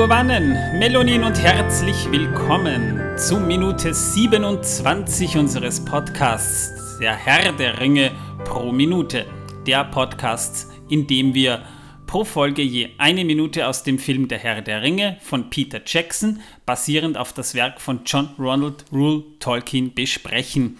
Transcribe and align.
Megovanen, 0.00 0.78
Melonin 0.78 1.24
und 1.24 1.38
herzlich 1.42 2.10
willkommen 2.10 3.18
zu 3.18 3.38
Minute 3.38 3.92
27 3.92 5.36
unseres 5.36 5.84
Podcasts, 5.84 6.98
der 6.98 7.14
Herr 7.14 7.52
der 7.52 7.78
Ringe 7.80 8.10
pro 8.46 8.72
Minute. 8.72 9.26
Der 9.66 9.84
Podcast, 9.84 10.68
in 10.88 11.06
dem 11.06 11.34
wir 11.34 11.66
pro 12.06 12.24
Folge 12.24 12.62
je 12.62 12.88
eine 12.96 13.26
Minute 13.26 13.68
aus 13.68 13.82
dem 13.82 13.98
Film 13.98 14.26
Der 14.26 14.38
Herr 14.38 14.62
der 14.62 14.80
Ringe 14.80 15.18
von 15.20 15.50
Peter 15.50 15.82
Jackson, 15.84 16.40
basierend 16.64 17.18
auf 17.18 17.34
das 17.34 17.54
Werk 17.54 17.78
von 17.78 18.00
John 18.06 18.30
Ronald 18.38 18.86
Rule 18.90 19.22
Tolkien, 19.38 19.92
besprechen. 19.92 20.78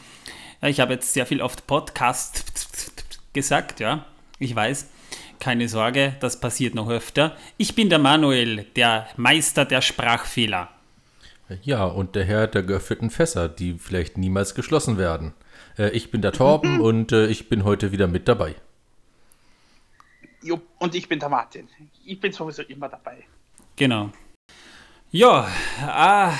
Ich 0.62 0.80
habe 0.80 0.94
jetzt 0.94 1.12
sehr 1.12 1.26
viel 1.26 1.42
oft 1.42 1.66
Podcast 1.66 2.46
gesagt, 3.34 3.80
ja, 3.80 4.06
ich 4.38 4.56
weiß. 4.56 4.88
Keine 5.40 5.68
Sorge, 5.68 6.16
das 6.20 6.38
passiert 6.38 6.74
noch 6.74 6.90
öfter. 6.90 7.34
Ich 7.56 7.74
bin 7.74 7.88
der 7.88 7.98
Manuel, 7.98 8.66
der 8.76 9.08
Meister 9.16 9.64
der 9.64 9.80
Sprachfehler. 9.80 10.68
Ja, 11.62 11.84
und 11.84 12.14
der 12.14 12.24
Herr 12.24 12.46
der 12.46 12.62
geöffneten 12.62 13.08
Fässer, 13.08 13.48
die 13.48 13.78
vielleicht 13.78 14.18
niemals 14.18 14.54
geschlossen 14.54 14.98
werden. 14.98 15.32
Äh, 15.78 15.90
ich 15.90 16.10
bin 16.10 16.20
der 16.20 16.32
Torben 16.32 16.80
und 16.88 17.12
äh, 17.12 17.26
ich 17.26 17.48
bin 17.48 17.64
heute 17.64 17.90
wieder 17.90 18.06
mit 18.06 18.28
dabei. 18.28 18.54
Jo, 20.42 20.60
und 20.78 20.94
ich 20.94 21.08
bin 21.08 21.18
der 21.18 21.30
Martin. 21.30 21.68
Ich 22.04 22.20
bin 22.20 22.32
sowieso 22.32 22.62
immer 22.62 22.90
dabei. 22.90 23.24
Genau. 23.76 24.10
Ja, 25.10 25.48
ah, 25.86 26.34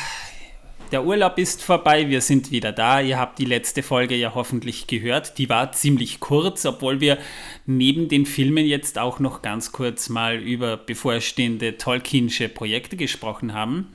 der 0.93 1.05
Urlaub 1.05 1.39
ist 1.39 1.63
vorbei, 1.63 2.09
wir 2.09 2.21
sind 2.21 2.51
wieder 2.51 2.73
da. 2.73 3.01
Ihr 3.01 3.19
habt 3.19 3.39
die 3.39 3.45
letzte 3.45 3.83
Folge 3.83 4.17
ja 4.17 4.35
hoffentlich 4.35 4.87
gehört. 4.87 5.39
Die 5.39 5.49
war 5.49 5.73
ziemlich 5.73 6.21
kurz, 6.21 6.67
obwohl 6.67 7.01
wir 7.01 7.19
neben 7.67 8.09
den 8.09 8.27
Filmen 8.27 8.67
jetzt 8.67 8.99
auch 8.99 9.21
noch 9.21 9.43
ganz 9.43 9.73
kurz 9.73 10.09
mal 10.09 10.37
über 10.37 10.77
bevorstehende 10.77 11.77
Tolkienische 11.77 12.49
Projekte 12.49 12.97
gesprochen 12.97 13.55
haben. 13.55 13.95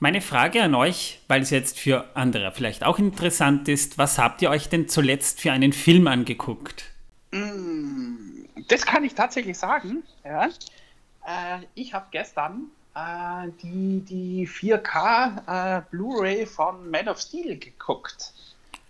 Meine 0.00 0.20
Frage 0.20 0.62
an 0.62 0.74
euch, 0.74 1.20
weil 1.28 1.42
es 1.42 1.50
jetzt 1.50 1.78
für 1.78 2.04
andere 2.14 2.52
vielleicht 2.52 2.84
auch 2.84 2.98
interessant 2.98 3.68
ist, 3.68 3.98
was 3.98 4.18
habt 4.18 4.42
ihr 4.42 4.50
euch 4.50 4.68
denn 4.68 4.88
zuletzt 4.88 5.40
für 5.40 5.52
einen 5.52 5.72
Film 5.72 6.06
angeguckt? 6.06 6.84
Mm, 7.32 8.44
das 8.68 8.86
kann 8.86 9.04
ich 9.04 9.14
tatsächlich 9.14 9.58
sagen. 9.58 10.02
Ja. 10.24 10.46
Äh, 10.46 11.60
ich 11.74 11.94
habe 11.94 12.06
gestern 12.10 12.70
äh, 12.98 13.50
die, 13.62 14.00
die 14.00 14.48
4K 14.48 15.78
äh, 15.78 15.82
Blu-ray 15.90 16.46
von 16.46 16.90
Man 16.90 17.08
of 17.08 17.20
Steel 17.20 17.58
geguckt. 17.58 18.32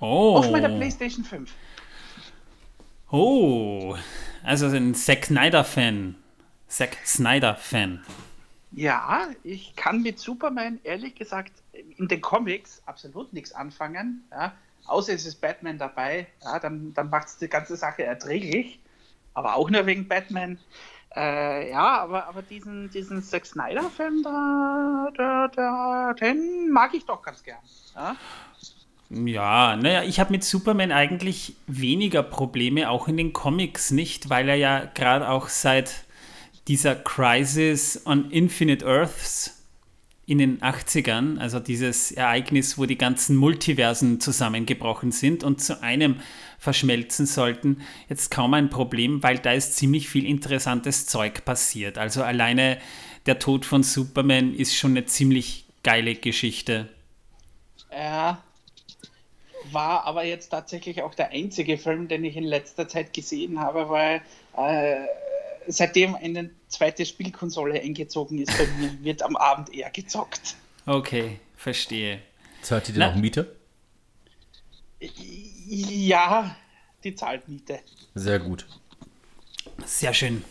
Oh. 0.01 0.37
Auf 0.37 0.51
meiner 0.51 0.69
PlayStation 0.69 1.25
5. 1.25 1.51
Oh, 3.11 3.97
also 4.43 4.67
ein 4.67 4.95
Zack 4.95 5.27
Snyder-Fan. 5.27 6.15
Zack 6.69 6.97
Snyder-Fan. 7.05 8.05
Ja, 8.73 9.29
ich 9.43 9.75
kann 9.77 10.03
mit 10.03 10.19
Superman 10.19 10.79
ehrlich 10.85 11.15
gesagt 11.15 11.53
in 11.73 12.07
den 12.07 12.21
Comics 12.21 12.83
absolut 12.87 13.33
nichts 13.33 13.53
anfangen. 13.53 14.25
Ja. 14.31 14.53
Außer 14.87 15.15
es 15.15 15.27
ist 15.27 15.41
Batman 15.41 15.79
dabei, 15.79 16.27
ja, 16.43 16.59
dann, 16.59 16.95
dann 16.95 17.11
macht 17.11 17.29
es 17.29 17.39
die 17.39 17.49
ganze 17.49 17.77
Sache 17.77 18.05
erträglich. 18.05 18.79
Aber 19.35 19.57
auch 19.57 19.71
nur 19.71 19.87
wegen 19.87 20.09
Batman. 20.09 20.59
Äh, 21.17 21.71
ja, 21.71 22.03
aber, 22.03 22.27
aber 22.29 22.43
diesen, 22.43 22.91
diesen 22.91 23.23
Zack 23.23 23.47
Snyder-Film, 23.47 24.23
da, 24.23 25.09
da, 25.17 25.49
da, 25.49 26.15
den 26.15 26.71
mag 26.71 26.93
ich 26.95 27.05
doch 27.07 27.23
ganz 27.23 27.43
gern. 27.43 27.59
Ja? 27.95 28.17
Ja, 29.11 29.77
naja, 29.77 30.03
ich 30.03 30.21
habe 30.21 30.33
mit 30.33 30.45
Superman 30.45 30.93
eigentlich 30.93 31.57
weniger 31.67 32.23
Probleme, 32.23 32.91
auch 32.91 33.09
in 33.09 33.17
den 33.17 33.33
Comics 33.33 33.91
nicht, 33.91 34.29
weil 34.29 34.51
er 34.51 34.57
ja 34.57 34.85
gerade 34.85 35.31
auch 35.31 35.49
seit 35.49 36.05
dieser 36.69 36.95
Crisis 36.95 38.03
on 38.05 38.31
Infinite 38.31 38.85
Earths 38.85 39.65
in 40.27 40.37
den 40.37 40.61
80ern, 40.61 41.39
also 41.39 41.59
dieses 41.59 42.13
Ereignis, 42.13 42.77
wo 42.77 42.85
die 42.85 42.99
ganzen 42.99 43.35
Multiversen 43.35 44.21
zusammengebrochen 44.21 45.11
sind 45.11 45.43
und 45.43 45.63
zu 45.63 45.83
einem 45.83 46.17
verschmelzen 46.59 47.27
sollten, 47.27 47.83
jetzt 48.09 48.31
kaum 48.31 48.55
ein 48.55 48.69
Problem, 48.69 49.23
weil 49.23 49.39
da 49.39 49.53
ist 49.53 49.77
ziemlich 49.77 50.09
viel 50.09 50.27
interessantes 50.27 51.07
Zeug 51.07 51.45
passiert. 51.45 51.99
Also 51.99 52.23
alleine 52.23 52.79
der 53.27 53.39
Tod 53.39 53.65
von 53.65 53.83
Superman 53.83 54.55
ist 54.55 54.77
schon 54.77 54.93
eine 54.93 55.07
ziemlich 55.07 55.65
geile 55.83 56.15
Geschichte. 56.15 56.89
Ja, 57.93 58.43
war 59.73 60.05
aber 60.05 60.25
jetzt 60.25 60.49
tatsächlich 60.49 61.03
auch 61.03 61.15
der 61.15 61.31
einzige 61.31 61.79
Film, 61.79 62.09
den 62.09 62.25
ich 62.25 62.37
in 62.37 62.45
letzter 62.45 62.89
Zeit 62.89 63.13
gesehen 63.13 63.61
habe, 63.61 63.89
weil 63.89 64.23
äh, 64.57 65.07
seitdem 65.67 66.15
eine 66.15 66.51
zweite 66.69 67.07
Spielkonsole 67.07 67.81
eingezogen 67.81 68.39
ist, 68.39 68.57
bei 68.57 68.67
mir 68.79 68.93
wird 69.03 69.23
am 69.23 69.37
Abend 69.37 69.73
eher 69.73 69.91
gezockt. 69.91 70.57
Okay, 70.87 71.39
verstehe. 71.57 72.21
Zahlt 72.63 72.89
ihr 72.89 72.95
denn 72.95 73.03
auch 73.05 73.15
Miete? 73.15 73.55
Ja, 75.71 76.57
die 77.05 77.15
zahlt 77.15 77.47
Miete. 77.47 77.81
Sehr 78.15 78.39
gut. 78.39 78.67
Sehr 79.85 80.15
schön. 80.15 80.43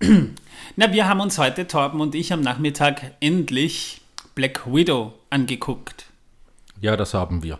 Na, 0.76 0.92
wir 0.92 1.08
haben 1.08 1.20
uns 1.20 1.38
heute, 1.38 1.66
Torben 1.66 2.00
und 2.02 2.14
ich, 2.14 2.30
am 2.30 2.42
Nachmittag 2.42 3.14
endlich 3.20 4.02
Black 4.34 4.66
Widow 4.66 5.14
angeguckt. 5.30 6.06
Ja, 6.78 6.94
das 6.96 7.14
haben 7.14 7.42
wir. 7.42 7.58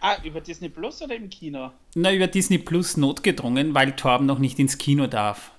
Ah, 0.00 0.16
über 0.24 0.40
Disney 0.40 0.70
Plus 0.70 1.02
oder 1.02 1.14
im 1.14 1.28
Kino? 1.28 1.70
Na, 1.94 2.10
über 2.12 2.28
Disney 2.28 2.56
Plus 2.56 2.96
notgedrungen, 2.96 3.74
weil 3.74 3.92
Torben 3.92 4.24
noch 4.24 4.38
nicht 4.38 4.58
ins 4.58 4.78
Kino 4.78 5.06
darf. 5.06 5.50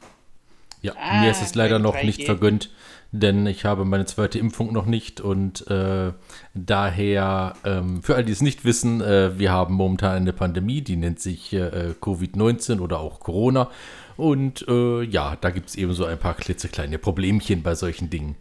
Ja, 0.81 0.93
ah, 0.97 1.21
mir 1.21 1.29
ist 1.29 1.43
es 1.43 1.53
leider 1.53 1.77
noch 1.77 2.01
nicht 2.01 2.23
vergönnt, 2.23 2.71
denn 3.11 3.45
ich 3.45 3.65
habe 3.65 3.83
meine 3.83 4.05
zweite 4.05 4.39
Impfung 4.39 4.71
noch 4.71 4.85
nicht 4.85 5.19
und 5.19 5.67
äh, 5.69 6.13
daher, 6.53 7.55
ähm, 7.65 8.01
für 8.01 8.15
all 8.15 8.23
die 8.23 8.31
es 8.31 8.41
nicht 8.41 8.63
wissen, 8.63 9.01
äh, 9.01 9.37
wir 9.37 9.51
haben 9.51 9.73
momentan 9.73 10.15
eine 10.15 10.33
Pandemie, 10.33 10.81
die 10.81 10.95
nennt 10.95 11.19
sich 11.19 11.51
äh, 11.53 11.93
Covid-19 11.99 12.79
oder 12.79 12.99
auch 12.99 13.19
Corona. 13.19 13.69
Und 14.15 14.65
äh, 14.67 15.03
ja, 15.03 15.35
da 15.35 15.49
gibt 15.49 15.69
es 15.69 15.75
eben 15.75 15.93
so 15.93 16.05
ein 16.05 16.19
paar 16.19 16.35
klitzekleine 16.35 16.99
Problemchen 16.99 17.63
bei 17.63 17.75
solchen 17.75 18.09
Dingen. 18.09 18.35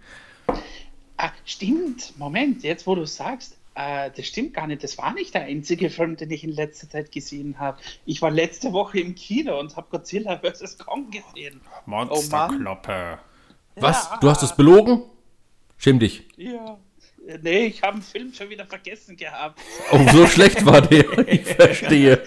Ah, 1.16 1.30
stimmt, 1.44 2.12
Moment, 2.18 2.62
jetzt 2.62 2.86
wo 2.86 2.94
du 2.94 3.06
sagst, 3.06 3.56
äh, 3.74 4.10
das 4.14 4.26
stimmt 4.26 4.54
gar 4.54 4.66
nicht. 4.66 4.84
Das 4.84 4.98
war 4.98 5.12
nicht 5.14 5.34
der 5.34 5.42
einzige 5.42 5.90
Film, 5.90 6.16
den 6.16 6.30
ich 6.30 6.44
in 6.44 6.52
letzter 6.52 6.88
Zeit 6.88 7.10
gesehen 7.12 7.58
habe. 7.58 7.78
Ich 8.04 8.22
war 8.22 8.30
letzte 8.30 8.72
Woche 8.72 9.00
im 9.00 9.14
Kino 9.14 9.58
und 9.58 9.76
habe 9.76 9.88
Godzilla 9.90 10.38
vs. 10.38 10.78
Kong 10.78 11.10
gesehen. 11.10 11.60
Monsterkloppe. 11.86 13.18
Oh 13.20 13.29
Was? 13.76 14.08
Ja. 14.10 14.18
Du 14.18 14.30
hast 14.30 14.42
es 14.42 14.54
belogen? 14.54 15.02
Schäm 15.78 15.98
dich. 15.98 16.26
Ja. 16.36 16.78
Nee, 17.42 17.66
ich 17.66 17.82
habe 17.82 17.98
den 17.98 18.02
Film 18.02 18.34
schon 18.34 18.50
wieder 18.50 18.66
vergessen 18.66 19.16
gehabt. 19.16 19.60
Oh, 19.92 19.98
so 20.10 20.26
schlecht 20.26 20.64
war 20.66 20.80
der. 20.80 21.04
Ich 21.28 21.44
verstehe. 21.46 22.22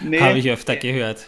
nee, 0.00 0.20
habe 0.20 0.38
ich 0.38 0.50
öfter 0.50 0.76
gehört. 0.76 1.26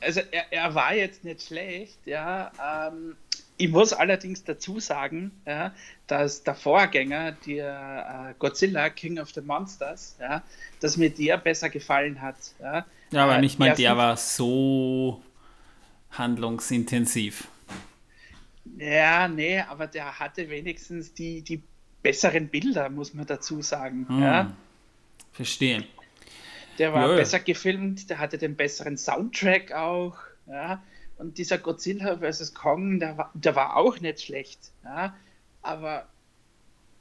Also 0.00 0.20
er, 0.30 0.52
er, 0.52 0.74
war 0.74 0.94
jetzt 0.94 1.24
nicht 1.24 1.42
schlecht, 1.42 1.98
ja. 2.04 2.52
Ähm, 2.62 3.16
ich 3.56 3.70
muss 3.70 3.92
allerdings 3.92 4.44
dazu 4.44 4.80
sagen, 4.80 5.30
ja, 5.46 5.72
dass 6.06 6.42
der 6.42 6.54
Vorgänger, 6.54 7.32
der 7.46 8.30
äh, 8.30 8.34
Godzilla 8.38 8.90
King 8.90 9.18
of 9.18 9.30
the 9.30 9.40
Monsters, 9.40 10.16
ja, 10.20 10.42
dass 10.80 10.96
mir 10.96 11.10
der 11.10 11.38
besser 11.38 11.70
gefallen 11.70 12.20
hat. 12.20 12.36
Ja, 12.60 12.84
ja 13.12 13.24
aber 13.24 13.36
äh, 13.36 13.40
nicht 13.40 13.58
mal 13.58 13.74
der 13.74 13.96
war 13.96 14.16
so 14.16 15.22
handlungsintensiv. 16.18 17.48
Ja, 18.78 19.28
nee, 19.28 19.60
aber 19.60 19.86
der 19.86 20.18
hatte 20.18 20.48
wenigstens 20.48 21.14
die, 21.14 21.42
die 21.42 21.62
besseren 22.02 22.48
Bilder, 22.48 22.88
muss 22.90 23.14
man 23.14 23.26
dazu 23.26 23.62
sagen. 23.62 24.06
Hm, 24.08 24.22
ja. 24.22 24.52
Verstehe. 25.32 25.84
Der 26.78 26.92
war 26.92 27.10
ja. 27.10 27.16
besser 27.16 27.40
gefilmt, 27.40 28.10
der 28.10 28.18
hatte 28.18 28.38
den 28.38 28.56
besseren 28.56 28.96
Soundtrack 28.96 29.72
auch. 29.72 30.16
Ja. 30.46 30.82
Und 31.18 31.38
dieser 31.38 31.58
Godzilla 31.58 32.18
vs. 32.18 32.54
Kong, 32.54 32.98
der 32.98 33.16
war, 33.16 33.30
der 33.34 33.54
war 33.54 33.76
auch 33.76 34.00
nicht 34.00 34.22
schlecht. 34.22 34.58
Ja? 34.82 35.16
Aber 35.62 36.06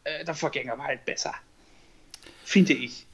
äh, 0.03 0.23
der 0.23 0.35
Vorgänger 0.35 0.77
war 0.77 0.85
halt 0.85 1.05
besser. 1.05 1.33
Finde 2.43 2.73
ich. 2.73 3.05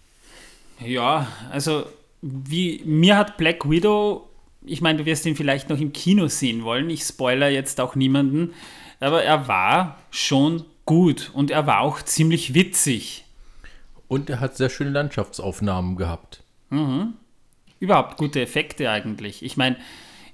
Ja, 0.80 1.28
also 1.51 1.86
wie 2.22 2.81
mir 2.86 3.18
hat 3.18 3.38
Black 3.38 3.69
Widow, 3.69 4.29
ich 4.69 4.81
meine, 4.81 5.00
du 5.00 5.06
wirst 5.06 5.25
ihn 5.25 5.36
vielleicht 5.36 5.69
noch 5.69 5.80
im 5.80 5.94
Kino 5.94 6.27
sehen 6.27 6.63
wollen. 6.63 6.89
Ich 6.89 7.04
spoiler 7.04 7.50
jetzt 7.50 7.80
auch 7.81 7.95
niemanden, 7.95 8.54
aber 9.00 9.24
er 9.24 9.48
war 9.48 9.98
schon 10.12 10.63
gut 10.86 11.31
und 11.33 11.51
er 11.51 11.68
war 11.68 11.81
auch 11.81 12.01
ziemlich 12.01 12.54
witzig. 12.54 13.25
Und 14.07 14.30
er 14.30 14.39
hat 14.39 14.57
sehr 14.57 14.69
schöne 14.69 14.89
Landschaftsaufnahmen 14.89 15.95
gehabt. 15.95 16.44
Mhm. 16.69 17.13
Überhaupt 17.80 18.18
gute 18.18 18.42
Effekte 18.42 18.89
eigentlich. 18.89 19.44
Ich 19.44 19.56
meine, 19.56 19.77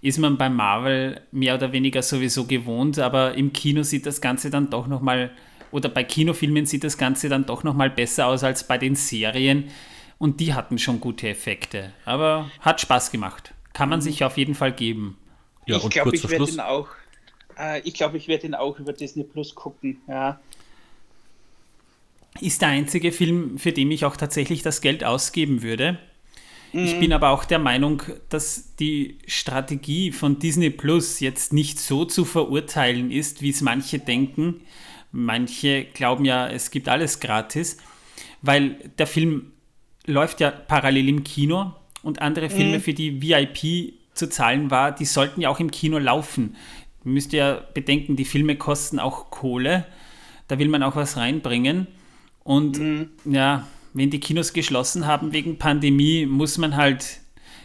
ist 0.02 0.20
man 0.20 0.38
bei 0.38 0.50
Marvel 0.50 1.22
mehr 1.32 1.56
oder 1.56 1.72
weniger 1.72 2.02
sowieso 2.02 2.46
gewohnt, 2.46 3.00
aber 3.00 3.34
im 3.34 3.54
Kino 3.54 3.84
sieht 3.84 4.06
das 4.06 4.22
Ganze 4.22 4.50
dann 4.50 4.70
doch 4.70 4.88
nochmal, 4.88 5.32
oder 5.72 5.90
bei 5.90 6.04
Kinofilmen 6.04 6.66
sieht 6.66 6.84
das 6.84 6.98
Ganze 6.98 7.28
dann 7.28 7.46
doch 7.46 7.64
nochmal 7.64 7.90
besser 7.90 8.28
aus 8.28 8.44
als 8.44 8.68
bei 8.68 8.78
den 8.78 8.96
Serien. 8.96 9.66
Und 10.18 10.40
die 10.40 10.54
hatten 10.54 10.78
schon 10.78 11.02
gute 11.02 11.28
Effekte. 11.28 11.92
Aber 12.06 12.50
hat 12.62 12.80
Spaß 12.80 13.12
gemacht. 13.12 13.55
Kann 13.76 13.90
man 13.90 14.00
mhm. 14.00 14.04
sich 14.04 14.24
auf 14.24 14.38
jeden 14.38 14.56
Fall 14.56 14.72
geben. 14.72 15.18
Ja, 15.66 15.78
ich 15.78 15.90
glaube, 15.90 16.16
ich 16.16 16.30
werde 16.30 16.50
ihn 16.50 16.62
auch. 16.62 16.88
Äh, 17.60 17.82
ich 17.82 17.94
glaube, 17.94 18.16
ich 18.16 18.30
werde 18.30 18.48
ihn 18.48 18.56
auch 18.56 18.80
über 18.80 18.94
Disney 18.94 19.26
Plus 19.26 19.54
gucken. 19.54 20.00
Ja. 20.08 20.40
Ist 22.40 22.62
der 22.62 22.70
einzige 22.70 23.12
Film, 23.12 23.58
für 23.58 23.74
den 23.74 23.92
ich 23.92 24.06
auch 24.06 24.16
tatsächlich 24.16 24.62
das 24.62 24.80
Geld 24.80 25.04
ausgeben 25.04 25.62
würde. 25.62 26.00
Ich 26.72 26.96
mhm. 26.96 27.00
bin 27.02 27.14
aber 27.14 27.32
auch 27.32 27.44
der 27.44 27.60
Meinung, 27.60 28.02
dass 28.30 28.76
die 28.78 29.18
Strategie 29.28 30.14
von 30.14 30.40
Disney 30.40 30.70
Plus 30.70 31.20
jetzt 31.20 31.52
nicht 31.52 31.78
so 31.78 32.06
zu 32.06 32.24
verurteilen 32.24 33.12
ist, 33.12 33.42
wie 33.42 33.50
es 33.50 33.62
manche 33.62 34.00
denken. 34.00 34.62
Manche 35.12 35.84
glauben 35.84 36.24
ja, 36.24 36.48
es 36.48 36.72
gibt 36.72 36.88
alles 36.88 37.20
gratis, 37.20 37.78
weil 38.42 38.90
der 38.98 39.08
Film 39.08 39.52
läuft 40.06 40.40
ja 40.40 40.52
parallel 40.52 41.10
im 41.10 41.24
Kino 41.26 41.74
und 42.06 42.22
andere 42.22 42.52
Filme, 42.52 42.78
mhm. 42.78 42.82
für 42.82 42.94
die 42.94 43.20
VIP 43.20 43.94
zu 44.14 44.30
zahlen 44.30 44.70
war, 44.70 44.92
die 44.92 45.06
sollten 45.06 45.42
ja 45.42 45.50
auch 45.50 45.60
im 45.60 45.72
Kino 45.72 45.98
laufen. 45.98 46.56
Ihr 47.04 47.12
müsst 47.12 47.34
ja 47.34 47.60
bedenken, 47.74 48.16
die 48.16 48.26
Filme 48.26 48.56
kosten 48.58 49.00
auch 49.00 49.32
Kohle. 49.32 49.86
Da 50.48 50.60
will 50.60 50.70
man 50.70 50.84
auch 50.84 50.96
was 50.96 51.18
reinbringen. 51.18 51.88
Und 52.44 52.78
mhm. 52.78 53.10
ja, 53.26 53.68
wenn 53.94 54.12
die 54.12 54.20
Kinos 54.20 54.54
geschlossen 54.54 55.08
haben 55.08 55.34
wegen 55.34 55.58
Pandemie, 55.58 56.28
muss 56.28 56.60
man 56.60 56.76
halt 56.76 57.22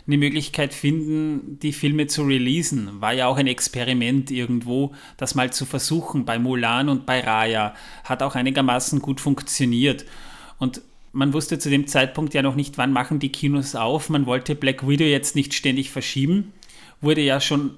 eine 0.06 0.16
Möglichkeit 0.16 0.72
finden, 0.72 1.58
die 1.60 1.74
Filme 1.74 2.06
zu 2.06 2.22
releasen. 2.22 2.98
War 3.02 3.12
ja 3.12 3.26
auch 3.26 3.36
ein 3.36 3.46
Experiment 3.46 4.30
irgendwo, 4.30 4.94
das 5.18 5.34
mal 5.34 5.52
zu 5.52 5.66
versuchen. 5.66 6.24
Bei 6.24 6.38
Mulan 6.38 6.88
und 6.88 7.04
bei 7.04 7.20
Raya 7.20 7.74
hat 8.04 8.22
auch 8.22 8.36
einigermaßen 8.36 9.02
gut 9.02 9.20
funktioniert. 9.20 10.06
Und 10.58 10.80
man 11.12 11.32
wusste 11.32 11.58
zu 11.58 11.70
dem 11.70 11.86
Zeitpunkt 11.86 12.34
ja 12.34 12.42
noch 12.42 12.54
nicht, 12.54 12.78
wann 12.78 12.92
machen 12.92 13.18
die 13.18 13.32
Kinos 13.32 13.74
auf. 13.74 14.10
Man 14.10 14.26
wollte 14.26 14.54
Black 14.54 14.86
Widow 14.86 15.04
jetzt 15.04 15.34
nicht 15.34 15.54
ständig 15.54 15.90
verschieben. 15.90 16.52
Wurde 17.00 17.20
ja 17.20 17.40
schon 17.40 17.74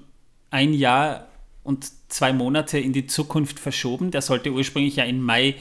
ein 0.51 0.73
Jahr 0.73 1.27
und 1.63 1.89
zwei 2.09 2.33
Monate 2.33 2.77
in 2.77 2.93
die 2.93 3.07
Zukunft 3.07 3.59
verschoben. 3.59 4.11
Der 4.11 4.21
sollte 4.21 4.51
ursprünglich 4.51 4.97
ja 4.97 5.03
im 5.03 5.21
Mai 5.21 5.55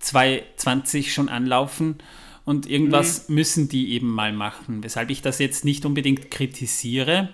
2020 0.00 1.12
schon 1.12 1.28
anlaufen. 1.28 1.96
Und 2.44 2.66
irgendwas 2.66 3.28
mhm. 3.28 3.34
müssen 3.36 3.68
die 3.68 3.92
eben 3.92 4.08
mal 4.08 4.32
machen, 4.32 4.82
weshalb 4.82 5.10
ich 5.10 5.22
das 5.22 5.38
jetzt 5.38 5.64
nicht 5.64 5.84
unbedingt 5.84 6.30
kritisiere. 6.30 7.32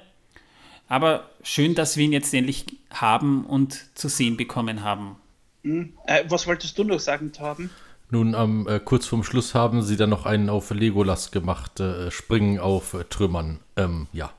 Aber 0.86 1.30
schön, 1.42 1.74
dass 1.74 1.96
wir 1.96 2.04
ihn 2.04 2.12
jetzt 2.12 2.32
endlich 2.34 2.66
haben 2.90 3.46
und 3.46 3.86
zu 3.94 4.08
sehen 4.08 4.36
bekommen 4.36 4.82
haben. 4.82 5.16
Mhm. 5.62 5.94
Äh, 6.06 6.24
was 6.28 6.46
wolltest 6.46 6.76
du 6.78 6.84
noch 6.84 7.00
sagen, 7.00 7.32
Torben? 7.32 7.70
Nun, 8.10 8.34
ähm, 8.34 8.66
äh, 8.68 8.80
kurz 8.80 9.06
vorm 9.06 9.22
Schluss 9.22 9.54
haben 9.54 9.82
sie 9.82 9.96
dann 9.96 10.10
noch 10.10 10.24
einen 10.24 10.48
auf 10.48 10.70
Legolas 10.70 11.30
gemacht, 11.30 11.78
äh, 11.80 12.10
Springen 12.10 12.58
auf 12.58 12.94
äh, 12.94 13.04
Trümmern. 13.04 13.60
Ähm, 13.76 14.06
ja. 14.12 14.32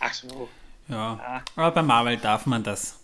Ach 0.00 0.12
so. 0.12 0.48
Ja, 0.88 1.18
ah. 1.22 1.42
aber 1.56 1.70
bei 1.74 1.82
Marvel 1.82 2.16
darf 2.18 2.46
man 2.46 2.62
das. 2.62 2.98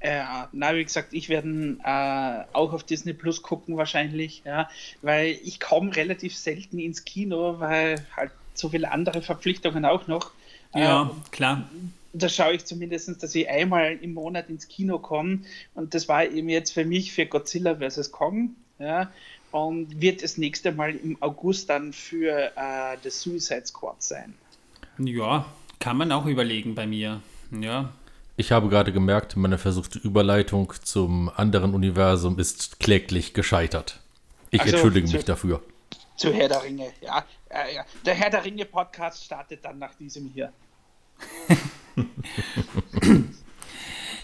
Äh, 0.00 0.22
na, 0.52 0.74
wie 0.74 0.84
gesagt, 0.84 1.08
ich 1.12 1.28
werde 1.28 1.78
äh, 1.82 2.44
auch 2.54 2.72
auf 2.72 2.84
Disney 2.84 3.14
Plus 3.14 3.42
gucken 3.42 3.76
wahrscheinlich, 3.76 4.42
ja, 4.44 4.68
weil 5.02 5.38
ich 5.42 5.58
komme 5.60 5.96
relativ 5.96 6.36
selten 6.36 6.78
ins 6.78 7.04
Kino, 7.04 7.58
weil 7.58 8.04
halt 8.14 8.30
so 8.54 8.68
viele 8.68 8.90
andere 8.90 9.22
Verpflichtungen 9.22 9.84
auch 9.84 10.06
noch. 10.06 10.32
Ja, 10.74 11.02
ähm, 11.02 11.10
klar. 11.30 11.68
Da 12.12 12.28
schaue 12.28 12.54
ich 12.54 12.64
zumindest, 12.64 13.22
dass 13.22 13.34
ich 13.34 13.48
einmal 13.48 13.92
im 14.00 14.14
Monat 14.14 14.48
ins 14.48 14.68
Kino 14.68 14.98
komme 14.98 15.40
und 15.74 15.94
das 15.94 16.08
war 16.08 16.24
eben 16.24 16.48
jetzt 16.48 16.72
für 16.72 16.84
mich 16.84 17.12
für 17.12 17.26
Godzilla 17.26 17.76
vs. 17.76 18.10
Kong, 18.10 18.54
ja, 18.78 19.10
und 19.52 20.00
wird 20.00 20.22
das 20.22 20.38
nächste 20.38 20.72
Mal 20.72 20.96
im 20.96 21.20
August 21.22 21.70
dann 21.70 21.92
für 21.92 22.52
äh, 22.56 22.96
das 23.02 23.20
Suicide 23.20 23.66
Squad 23.66 24.02
sein. 24.02 24.34
Ja, 24.98 25.46
kann 25.78 25.96
man 25.96 26.12
auch 26.12 26.26
überlegen 26.26 26.74
bei 26.74 26.86
mir, 26.86 27.20
ja. 27.50 27.92
Ich 28.38 28.52
habe 28.52 28.68
gerade 28.68 28.92
gemerkt, 28.92 29.36
meine 29.36 29.56
versuchte 29.56 29.98
Überleitung 29.98 30.72
zum 30.82 31.30
anderen 31.34 31.72
Universum 31.72 32.38
ist 32.38 32.80
kläglich 32.80 33.32
gescheitert. 33.32 34.00
Ich 34.50 34.60
also, 34.60 34.74
entschuldige 34.74 35.08
mich 35.08 35.20
zu, 35.20 35.26
dafür. 35.26 35.62
Zu 36.16 36.32
Herr 36.34 36.48
der 36.48 36.62
Ringe, 36.62 36.92
ja. 37.00 37.24
Äh, 37.48 37.76
ja. 37.76 37.84
Der 38.04 38.14
Herr 38.14 38.30
der 38.30 38.44
Ringe 38.44 38.66
Podcast 38.66 39.24
startet 39.24 39.64
dann 39.64 39.78
nach 39.78 39.94
diesem 39.94 40.28
hier. 40.28 40.52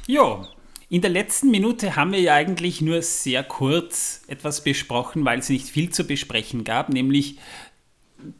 jo, 0.06 0.46
in 0.92 1.00
der 1.00 1.08
letzten 1.10 1.50
Minute 1.50 1.96
haben 1.96 2.12
wir 2.12 2.20
ja 2.20 2.34
eigentlich 2.34 2.82
nur 2.82 3.00
sehr 3.00 3.42
kurz 3.42 4.24
etwas 4.26 4.62
besprochen, 4.62 5.24
weil 5.24 5.38
es 5.38 5.48
nicht 5.48 5.66
viel 5.66 5.88
zu 5.88 6.04
besprechen 6.04 6.64
gab, 6.64 6.90
nämlich 6.90 7.38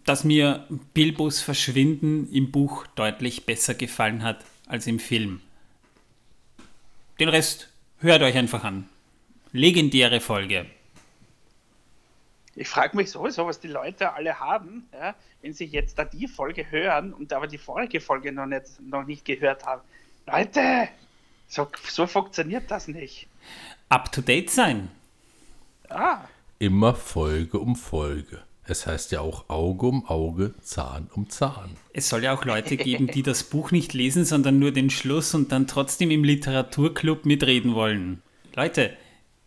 dass 0.05 0.23
mir 0.23 0.67
Bilbos 0.93 1.41
Verschwinden 1.41 2.31
im 2.31 2.53
Buch 2.53 2.87
deutlich 2.89 3.47
besser 3.47 3.73
gefallen 3.73 4.23
hat 4.23 4.45
als 4.67 4.87
im 4.87 4.99
Film. 4.99 5.41
Den 7.19 7.31
Rest 7.31 7.71
hört 8.01 8.21
euch 8.21 8.37
einfach 8.37 8.65
an. 8.65 8.87
Legendäre 9.53 10.21
Folge. 10.21 10.67
Ich 12.55 12.69
frage 12.69 12.99
mich 12.99 13.11
sowieso, 13.11 13.47
was 13.47 13.61
die 13.61 13.69
Leute 13.69 14.13
alle 14.13 14.39
haben, 14.39 14.87
ja, 14.93 15.15
wenn 15.41 15.55
sie 15.55 15.65
jetzt 15.65 15.99
da 15.99 16.05
die 16.05 16.29
Folge 16.29 16.71
hören 16.71 17.15
und 17.15 17.33
aber 17.33 17.47
die 17.47 17.57
vorige 17.57 18.03
Folge 18.03 18.31
noch 18.31 18.45
nicht, 18.45 18.79
noch 18.83 19.07
nicht 19.07 19.25
gehört 19.25 19.65
haben. 19.65 19.81
Leute, 20.27 20.91
so, 21.53 21.69
so 21.87 22.07
funktioniert 22.07 22.71
das 22.71 22.89
nicht. 22.89 23.27
Up 23.91 24.11
to 24.11 24.23
date 24.23 24.49
sein. 24.49 24.89
Ah. 25.91 26.23
Immer 26.59 26.95
Folge 26.95 27.59
um 27.59 27.77
Folge. 27.77 28.43
Es 28.65 28.87
heißt 28.87 29.13
ja 29.13 29.21
auch 29.21 29.51
Auge 29.51 29.87
um 29.87 30.07
Auge, 30.07 30.55
Zahn 30.63 31.11
um 31.15 31.29
Zahn. 31.29 31.77
Es 31.93 32.09
soll 32.09 32.25
ja 32.25 32.33
auch 32.33 32.47
Leute 32.47 32.79
geben, 32.79 33.07
die 33.07 33.23
das 33.23 33.45
Buch 33.45 33.71
nicht 33.71 33.93
lesen, 33.93 34.25
sondern 34.25 34.61
nur 34.61 34.71
den 34.71 34.89
Schluss 34.89 35.35
und 35.35 35.53
dann 35.53 35.67
trotzdem 35.67 36.11
im 36.11 36.25
Literaturclub 36.25 37.27
mitreden 37.27 37.75
wollen. 37.75 38.23
Leute, 38.55 38.97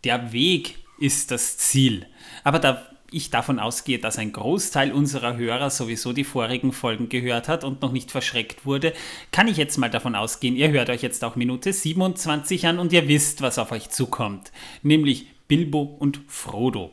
der 0.03 0.31
Weg 0.31 0.77
ist 0.99 1.31
das 1.31 1.57
Ziel. 1.57 2.05
Aber 2.43 2.59
da 2.59 2.87
ich 3.11 3.29
davon 3.29 3.59
ausgehe, 3.59 3.99
dass 3.99 4.17
ein 4.17 4.31
Großteil 4.31 4.91
unserer 4.91 5.37
Hörer 5.37 5.69
sowieso 5.69 6.13
die 6.13 6.23
vorigen 6.23 6.71
Folgen 6.71 7.09
gehört 7.09 7.47
hat 7.47 7.63
und 7.63 7.81
noch 7.81 7.91
nicht 7.91 8.11
verschreckt 8.11 8.65
wurde, 8.65 8.93
kann 9.31 9.47
ich 9.47 9.57
jetzt 9.57 9.77
mal 9.77 9.89
davon 9.89 10.15
ausgehen, 10.15 10.55
ihr 10.55 10.71
hört 10.71 10.89
euch 10.89 11.01
jetzt 11.01 11.23
auch 11.23 11.35
Minute 11.35 11.71
27 11.71 12.67
an 12.67 12.79
und 12.79 12.93
ihr 12.93 13.07
wisst, 13.07 13.41
was 13.41 13.59
auf 13.59 13.71
euch 13.71 13.89
zukommt. 13.89 14.51
Nämlich 14.83 15.27
Bilbo 15.47 15.81
und 15.81 16.21
Frodo. 16.27 16.91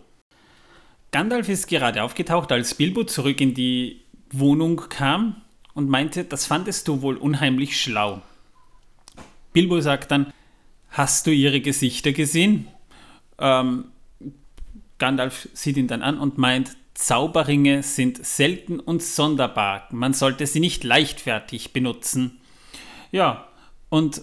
Gandalf 1.10 1.48
ist 1.48 1.66
gerade 1.66 2.02
aufgetaucht, 2.02 2.52
als 2.52 2.74
Bilbo 2.74 3.04
zurück 3.04 3.40
in 3.40 3.54
die 3.54 4.02
Wohnung 4.30 4.88
kam 4.88 5.42
und 5.74 5.88
meinte, 5.88 6.24
das 6.24 6.46
fandest 6.46 6.88
du 6.88 7.02
wohl 7.02 7.16
unheimlich 7.16 7.80
schlau. 7.80 8.22
Bilbo 9.52 9.80
sagt 9.80 10.10
dann, 10.10 10.32
hast 10.90 11.26
du 11.26 11.30
ihre 11.30 11.60
Gesichter 11.60 12.12
gesehen? 12.12 12.66
Ähm, 13.38 13.91
Gandalf 15.02 15.48
sieht 15.52 15.78
ihn 15.78 15.88
dann 15.88 16.00
an 16.00 16.16
und 16.16 16.38
meint, 16.38 16.76
Zauberringe 16.94 17.82
sind 17.82 18.24
selten 18.24 18.78
und 18.78 19.02
sonderbar. 19.02 19.88
Man 19.90 20.14
sollte 20.14 20.46
sie 20.46 20.60
nicht 20.60 20.84
leichtfertig 20.84 21.72
benutzen. 21.72 22.40
Ja, 23.10 23.48
und 23.88 24.22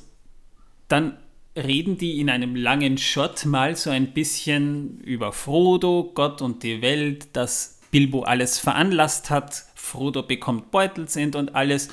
dann 0.88 1.18
reden 1.54 1.98
die 1.98 2.22
in 2.22 2.30
einem 2.30 2.56
langen 2.56 2.98
Shot 2.98 3.46
mal 3.46 3.76
so 3.76 3.90
ein 3.90 4.14
bisschen 4.14 5.02
über 5.02 5.34
Frodo, 5.34 6.14
Gott 6.16 6.42
und 6.42 6.64
die 6.64 6.82
Welt, 6.82 7.28
dass 7.36 7.82
Bilbo 7.92 8.22
alles 8.22 8.58
veranlasst 8.58 9.30
hat. 9.30 9.66
Frodo 9.76 10.24
bekommt 10.24 10.72
Beutelsend 10.72 11.36
und 11.36 11.56
alles. 11.56 11.90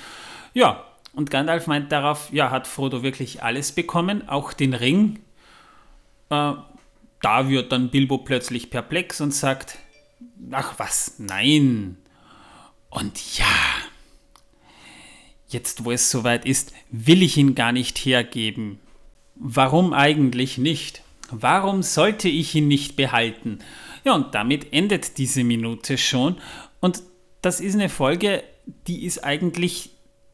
Ja, 0.55 0.85
und 1.13 1.33
Gandalf 1.33 1.67
meint 1.67 1.91
darauf, 1.91 2.33
ja, 2.33 2.53
hat 2.53 2.69
Frodo 2.69 3.03
wirklich 3.03 3.43
alles 3.43 3.73
bekommen, 3.73 4.29
auch 4.29 4.53
den 4.53 4.75
Ring. 4.75 5.19
Äh, 6.31 6.53
da 7.21 7.49
wird 7.49 7.73
dann 7.73 7.91
Bilbo 7.91 8.19
plötzlich 8.19 8.71
perplex 8.71 9.21
und 9.21 9.33
sagt, 9.33 9.79
ach 10.51 10.79
was, 10.79 11.15
nein. 11.19 11.97
Und 12.91 13.39
ja, 13.39 13.47
jetzt 15.49 15.85
wo 15.85 15.93
es 15.93 16.11
soweit 16.11 16.45
ist, 16.45 16.73
will 16.91 17.23
ich 17.23 17.37
ihn 17.37 17.55
gar 17.55 17.73
nicht 17.73 17.99
hergeben. 17.99 18.79
Warum 19.35 19.93
eigentlich 19.93 20.59
nicht? 20.59 21.03
Warum 21.31 21.83
sollte 21.83 22.29
ich 22.29 22.55
ihn 22.55 22.69
nicht 22.69 22.97
behalten? 22.97 23.59
Ja, 24.05 24.15
und 24.15 24.35
damit 24.35 24.73
endet 24.73 25.19
diese 25.19 25.43
Minute 25.45 25.99
schon. 25.99 26.37
Und 26.81 27.03
das 27.43 27.61
ist 27.61 27.75
eine 27.75 27.89
Folge, 27.89 28.45
die 28.87 29.05
ist 29.05 29.25
eigentlich 29.25 29.91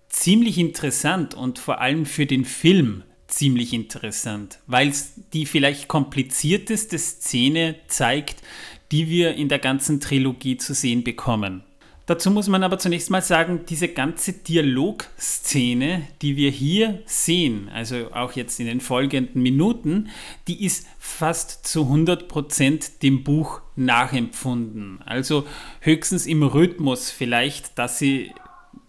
ziemlich 0.09 0.59
interessant 0.59 1.35
und 1.35 1.59
vor 1.59 1.81
allem 1.81 2.05
für 2.07 2.27
den 2.27 2.45
Film 2.45 3.03
ziemlich 3.33 3.73
interessant, 3.73 4.59
weil 4.67 4.89
es 4.89 5.15
die 5.33 5.47
vielleicht 5.47 5.89
komplizierteste 5.89 6.99
Szene 6.99 7.77
zeigt, 7.89 8.43
die 8.91 9.09
wir 9.09 9.35
in 9.35 9.49
der 9.49 9.59
ganzen 9.59 10.01
Trilogie 10.01 10.59
zu 10.59 10.75
sehen 10.75 11.03
bekommen. 11.03 11.65
Dazu 12.07 12.31
muss 12.31 12.49
man 12.49 12.65
aber 12.65 12.79
zunächst 12.79 13.11
mal 13.11 13.23
sagen, 13.23 13.61
diese 13.69 13.89
ganze 13.89 14.33
Dialogszene, 14.33 16.03
die 16.21 16.37
wir 16.37 16.51
hier 16.51 17.01
sehen, 17.07 17.71
also 17.73 18.12
auch 18.12 18.33
jetzt 18.33 18.59
in 18.59 18.67
den 18.67 18.81
folgenden 18.81 19.41
Minuten, 19.41 20.11
die 20.49 20.65
ist 20.65 20.87
fast 20.99 21.65
zu 21.65 21.85
100% 21.85 22.99
dem 23.03 23.23
Buch 23.23 23.62
nachempfunden. 23.77 25.01
Also 25.07 25.47
höchstens 25.81 26.27
im 26.27 26.43
Rhythmus 26.43 27.11
vielleicht, 27.11 27.79
dass 27.79 27.99
sie 27.99 28.33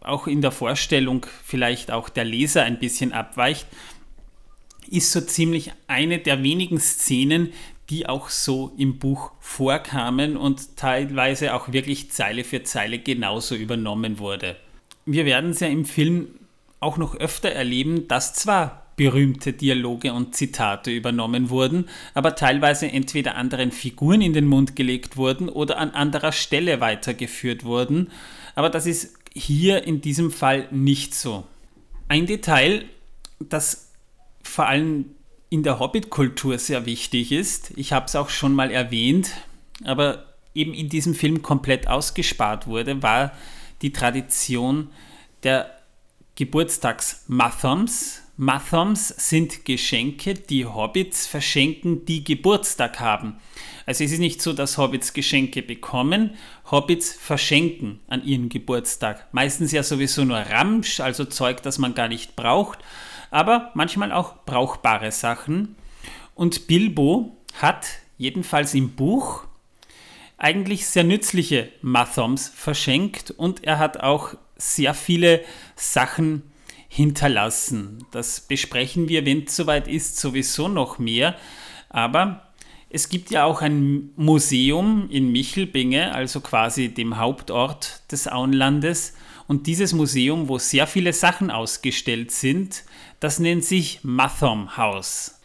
auch 0.01 0.27
in 0.27 0.41
der 0.41 0.51
Vorstellung 0.51 1.25
vielleicht 1.45 1.91
auch 1.91 2.09
der 2.09 2.25
Leser 2.25 2.63
ein 2.63 2.79
bisschen 2.79 3.13
abweicht, 3.13 3.67
ist 4.93 5.11
so 5.11 5.21
ziemlich 5.21 5.71
eine 5.87 6.19
der 6.19 6.43
wenigen 6.43 6.79
Szenen, 6.79 7.51
die 7.89 8.07
auch 8.07 8.29
so 8.29 8.73
im 8.77 8.99
Buch 8.99 9.31
vorkamen 9.39 10.37
und 10.37 10.77
teilweise 10.77 11.53
auch 11.53 11.73
wirklich 11.73 12.11
Zeile 12.11 12.43
für 12.43 12.63
Zeile 12.63 12.99
genauso 12.99 13.55
übernommen 13.55 14.19
wurde. 14.19 14.55
Wir 15.05 15.25
werden 15.25 15.49
es 15.49 15.59
ja 15.59 15.67
im 15.67 15.85
Film 15.85 16.27
auch 16.79 16.97
noch 16.97 17.15
öfter 17.15 17.49
erleben, 17.49 18.07
dass 18.07 18.33
zwar 18.35 18.85
berühmte 18.95 19.53
Dialoge 19.53 20.13
und 20.13 20.35
Zitate 20.35 20.91
übernommen 20.91 21.49
wurden, 21.49 21.89
aber 22.13 22.35
teilweise 22.35 22.87
entweder 22.87 23.35
anderen 23.35 23.71
Figuren 23.71 24.21
in 24.21 24.33
den 24.33 24.45
Mund 24.45 24.75
gelegt 24.75 25.17
wurden 25.17 25.49
oder 25.49 25.79
an 25.79 25.89
anderer 25.91 26.31
Stelle 26.31 26.79
weitergeführt 26.79 27.63
wurden. 27.65 28.11
Aber 28.53 28.69
das 28.69 28.85
ist 28.85 29.15
hier 29.33 29.85
in 29.85 30.01
diesem 30.01 30.29
Fall 30.29 30.67
nicht 30.69 31.15
so. 31.15 31.43
Ein 32.07 32.27
Detail, 32.27 32.85
das 33.39 33.82
vor 34.43 34.67
allem 34.67 35.05
in 35.49 35.63
der 35.63 35.79
Hobbit-Kultur 35.79 36.57
sehr 36.57 36.85
wichtig 36.85 37.31
ist, 37.31 37.73
ich 37.75 37.93
habe 37.93 38.05
es 38.07 38.15
auch 38.15 38.29
schon 38.29 38.53
mal 38.53 38.71
erwähnt, 38.71 39.31
aber 39.83 40.25
eben 40.55 40.73
in 40.73 40.89
diesem 40.89 41.15
Film 41.15 41.41
komplett 41.41 41.87
ausgespart 41.87 42.67
wurde, 42.67 43.01
war 43.01 43.31
die 43.81 43.93
Tradition 43.93 44.89
der 45.43 45.69
Geburtstags-Mathoms. 46.35 48.21
Mathoms 48.35 49.09
sind 49.09 49.65
Geschenke, 49.65 50.33
die 50.33 50.65
Hobbits 50.65 51.27
verschenken, 51.27 52.05
die 52.05 52.23
Geburtstag 52.23 52.99
haben. 52.99 53.35
Also 53.85 54.03
es 54.03 54.11
ist 54.11 54.19
nicht 54.19 54.41
so, 54.41 54.53
dass 54.53 54.79
Hobbits 54.79 55.13
Geschenke 55.13 55.61
bekommen, 55.61 56.35
Hobbits 56.71 57.13
verschenken 57.13 57.99
an 58.07 58.25
ihren 58.25 58.49
Geburtstag. 58.49 59.27
Meistens 59.33 59.71
ja 59.71 59.83
sowieso 59.83 60.25
nur 60.25 60.37
Ramsch, 60.37 60.99
also 60.99 61.25
Zeug, 61.25 61.61
das 61.61 61.77
man 61.77 61.93
gar 61.93 62.07
nicht 62.07 62.35
braucht, 62.35 62.79
aber 63.33 63.71
manchmal 63.73 64.11
auch 64.11 64.45
brauchbare 64.45 65.11
Sachen. 65.11 65.75
Und 66.35 66.67
Bilbo 66.67 67.35
hat 67.59 67.87
jedenfalls 68.19 68.75
im 68.75 68.91
Buch 68.91 69.45
eigentlich 70.37 70.85
sehr 70.85 71.03
nützliche 71.03 71.69
Mathoms 71.81 72.49
verschenkt 72.55 73.31
und 73.31 73.63
er 73.63 73.79
hat 73.79 73.97
auch 73.97 74.35
sehr 74.55 74.93
viele 74.93 75.43
Sachen 75.75 76.43
hinterlassen. 76.87 78.05
Das 78.11 78.39
besprechen 78.41 79.09
wir, 79.09 79.25
wenn 79.25 79.45
es 79.45 79.55
soweit 79.55 79.87
ist, 79.87 80.19
sowieso 80.19 80.67
noch 80.67 80.99
mehr. 80.99 81.35
Aber 81.89 82.53
es 82.89 83.09
gibt 83.09 83.31
ja 83.31 83.45
auch 83.45 83.63
ein 83.63 84.11
Museum 84.15 85.09
in 85.09 85.31
Michelbinge, 85.31 86.13
also 86.13 86.39
quasi 86.39 86.89
dem 86.89 87.17
Hauptort 87.17 88.03
des 88.11 88.27
Auenlandes. 88.27 89.15
Und 89.47 89.65
dieses 89.65 89.93
Museum, 89.93 90.49
wo 90.49 90.59
sehr 90.59 90.85
viele 90.85 91.13
Sachen 91.13 91.49
ausgestellt 91.49 92.31
sind, 92.31 92.83
das 93.23 93.39
nennt 93.39 93.63
sich 93.63 94.01
Mathom 94.03 94.75
House. 94.75 95.39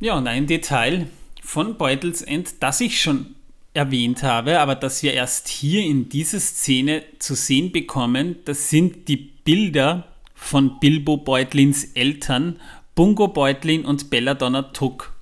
Ja, 0.00 0.18
und 0.18 0.26
ein 0.26 0.46
Detail 0.46 1.06
von 1.42 1.78
Beutels 1.78 2.20
End, 2.20 2.62
das 2.62 2.82
ich 2.82 3.00
schon 3.00 3.34
erwähnt 3.72 4.22
habe, 4.22 4.60
aber 4.60 4.74
das 4.74 5.02
wir 5.02 5.14
erst 5.14 5.48
hier 5.48 5.82
in 5.82 6.10
dieser 6.10 6.38
Szene 6.38 7.04
zu 7.20 7.34
sehen 7.34 7.72
bekommen, 7.72 8.36
das 8.44 8.68
sind 8.68 9.08
die 9.08 9.16
Bilder 9.16 10.08
von 10.34 10.78
Bilbo 10.78 11.16
Beutlins 11.16 11.84
Eltern, 11.94 12.60
Bungo 12.94 13.28
Beutlin 13.28 13.86
und 13.86 14.10
Belladonna 14.10 14.60
Tuck. 14.60 15.14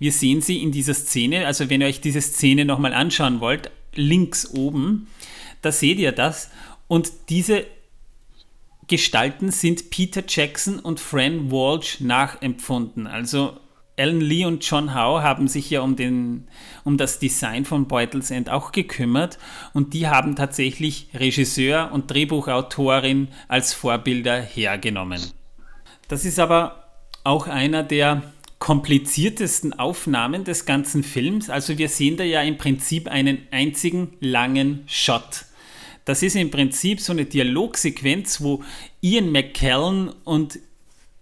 Wir 0.00 0.10
sehen 0.10 0.40
sie 0.40 0.60
in 0.60 0.72
dieser 0.72 0.94
Szene, 0.94 1.46
also 1.46 1.70
wenn 1.70 1.82
ihr 1.82 1.86
euch 1.86 2.00
diese 2.00 2.20
Szene 2.20 2.64
nochmal 2.64 2.94
anschauen 2.94 3.38
wollt, 3.38 3.70
links 3.94 4.50
oben, 4.50 5.06
da 5.60 5.70
seht 5.70 6.00
ihr 6.00 6.10
das 6.10 6.50
und 6.88 7.12
diese 7.28 7.64
Gestalten 8.92 9.50
sind 9.50 9.88
Peter 9.88 10.22
Jackson 10.28 10.78
und 10.78 11.00
Fran 11.00 11.50
Walsh 11.50 12.00
nachempfunden. 12.00 13.06
Also 13.06 13.56
Alan 13.96 14.20
Lee 14.20 14.44
und 14.44 14.62
John 14.68 14.94
Howe 14.94 15.22
haben 15.22 15.48
sich 15.48 15.70
ja 15.70 15.80
um, 15.80 15.96
den, 15.96 16.46
um 16.84 16.98
das 16.98 17.18
Design 17.18 17.64
von 17.64 17.88
Beutles 17.88 18.30
End 18.30 18.50
auch 18.50 18.70
gekümmert 18.70 19.38
und 19.72 19.94
die 19.94 20.08
haben 20.08 20.36
tatsächlich 20.36 21.08
Regisseur 21.14 21.90
und 21.90 22.10
Drehbuchautorin 22.10 23.28
als 23.48 23.72
Vorbilder 23.72 24.42
hergenommen. 24.42 25.22
Das 26.08 26.26
ist 26.26 26.38
aber 26.38 26.84
auch 27.24 27.46
einer 27.46 27.82
der 27.84 28.20
kompliziertesten 28.58 29.72
Aufnahmen 29.72 30.44
des 30.44 30.66
ganzen 30.66 31.02
Films. 31.02 31.48
Also 31.48 31.78
wir 31.78 31.88
sehen 31.88 32.18
da 32.18 32.24
ja 32.24 32.42
im 32.42 32.58
Prinzip 32.58 33.08
einen 33.08 33.38
einzigen 33.52 34.18
langen 34.20 34.84
Shot. 34.86 35.46
Das 36.04 36.22
ist 36.22 36.36
im 36.36 36.50
Prinzip 36.50 37.00
so 37.00 37.12
eine 37.12 37.24
Dialogsequenz, 37.24 38.40
wo 38.40 38.62
Ian 39.00 39.30
McKellen 39.30 40.08
und 40.24 40.58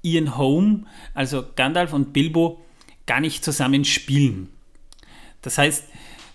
Ian 0.02 0.38
Home, 0.38 0.84
also 1.14 1.44
Gandalf 1.56 1.92
und 1.92 2.12
Bilbo, 2.12 2.60
gar 3.06 3.20
nicht 3.20 3.44
zusammen 3.44 3.84
spielen. 3.84 4.49
Das 5.42 5.58
heißt, 5.58 5.84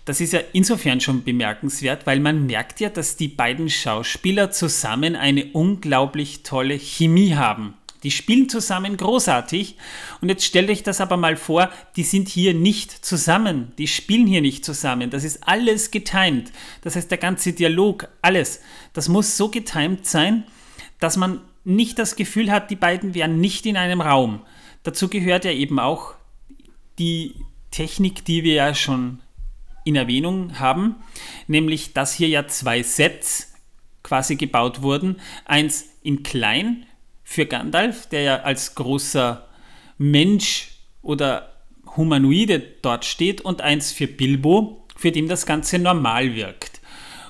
das 0.04 0.20
ist 0.20 0.32
ja 0.32 0.40
insofern 0.52 1.00
schon 1.00 1.24
bemerkenswert, 1.24 2.06
weil 2.06 2.20
man 2.20 2.46
merkt 2.46 2.78
ja, 2.78 2.88
dass 2.88 3.16
die 3.16 3.28
beiden 3.28 3.68
Schauspieler 3.68 4.52
zusammen 4.52 5.16
eine 5.16 5.46
unglaublich 5.46 6.44
tolle 6.44 6.78
Chemie 6.78 7.34
haben. 7.34 7.74
Die 8.02 8.10
spielen 8.10 8.48
zusammen 8.48 8.96
großartig. 8.96 9.76
Und 10.20 10.28
jetzt 10.28 10.44
stellt 10.44 10.70
euch 10.70 10.82
das 10.82 11.00
aber 11.00 11.16
mal 11.16 11.36
vor, 11.36 11.70
die 11.96 12.02
sind 12.02 12.28
hier 12.28 12.54
nicht 12.54 13.04
zusammen. 13.04 13.72
Die 13.78 13.86
spielen 13.86 14.26
hier 14.26 14.42
nicht 14.42 14.64
zusammen. 14.64 15.10
Das 15.10 15.24
ist 15.24 15.46
alles 15.46 15.90
getimt. 15.90 16.52
Das 16.82 16.96
heißt, 16.96 17.10
der 17.10 17.18
ganze 17.18 17.52
Dialog, 17.52 18.08
alles, 18.22 18.60
das 18.92 19.08
muss 19.08 19.36
so 19.36 19.48
getimt 19.48 20.06
sein, 20.06 20.44
dass 21.00 21.16
man 21.16 21.40
nicht 21.64 21.98
das 21.98 22.16
Gefühl 22.16 22.50
hat, 22.50 22.70
die 22.70 22.76
beiden 22.76 23.14
wären 23.14 23.40
nicht 23.40 23.66
in 23.66 23.76
einem 23.76 24.00
Raum. 24.00 24.42
Dazu 24.84 25.08
gehört 25.08 25.44
ja 25.44 25.50
eben 25.50 25.80
auch 25.80 26.14
die 26.98 27.34
Technik, 27.70 28.24
die 28.24 28.44
wir 28.44 28.54
ja 28.54 28.74
schon 28.74 29.20
in 29.84 29.96
Erwähnung 29.96 30.58
haben, 30.58 30.96
nämlich 31.46 31.92
dass 31.92 32.14
hier 32.14 32.28
ja 32.28 32.46
zwei 32.46 32.82
Sets 32.82 33.52
quasi 34.02 34.36
gebaut 34.36 34.82
wurden. 34.82 35.20
Eins 35.44 35.86
in 36.02 36.22
klein 36.22 36.86
für 37.28 37.44
Gandalf, 37.44 38.06
der 38.06 38.22
ja 38.22 38.36
als 38.42 38.76
großer 38.76 39.48
Mensch 39.98 40.68
oder 41.02 41.52
Humanoide 41.96 42.62
dort 42.82 43.04
steht, 43.04 43.40
und 43.40 43.60
eins 43.60 43.90
für 43.90 44.06
Bilbo, 44.06 44.86
für 44.96 45.10
den 45.10 45.26
das 45.26 45.44
Ganze 45.44 45.80
normal 45.80 46.36
wirkt. 46.36 46.80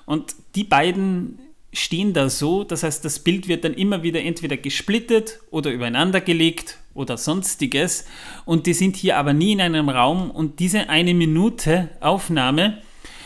Und 0.04 0.36
die 0.54 0.64
beiden 0.64 1.38
stehen 1.72 2.12
da 2.12 2.28
so, 2.28 2.62
das 2.62 2.82
heißt, 2.82 3.06
das 3.06 3.20
Bild 3.20 3.48
wird 3.48 3.64
dann 3.64 3.72
immer 3.72 4.02
wieder 4.02 4.20
entweder 4.20 4.58
gesplittet 4.58 5.40
oder 5.50 5.72
übereinander 5.72 6.20
gelegt 6.20 6.78
oder 6.92 7.16
sonstiges 7.16 8.04
und 8.44 8.66
die 8.66 8.74
sind 8.74 8.96
hier 8.96 9.16
aber 9.16 9.32
nie 9.32 9.52
in 9.52 9.62
einem 9.62 9.88
Raum 9.88 10.30
und 10.30 10.60
diese 10.60 10.90
eine 10.90 11.14
Minute 11.14 11.88
Aufnahme 12.00 12.82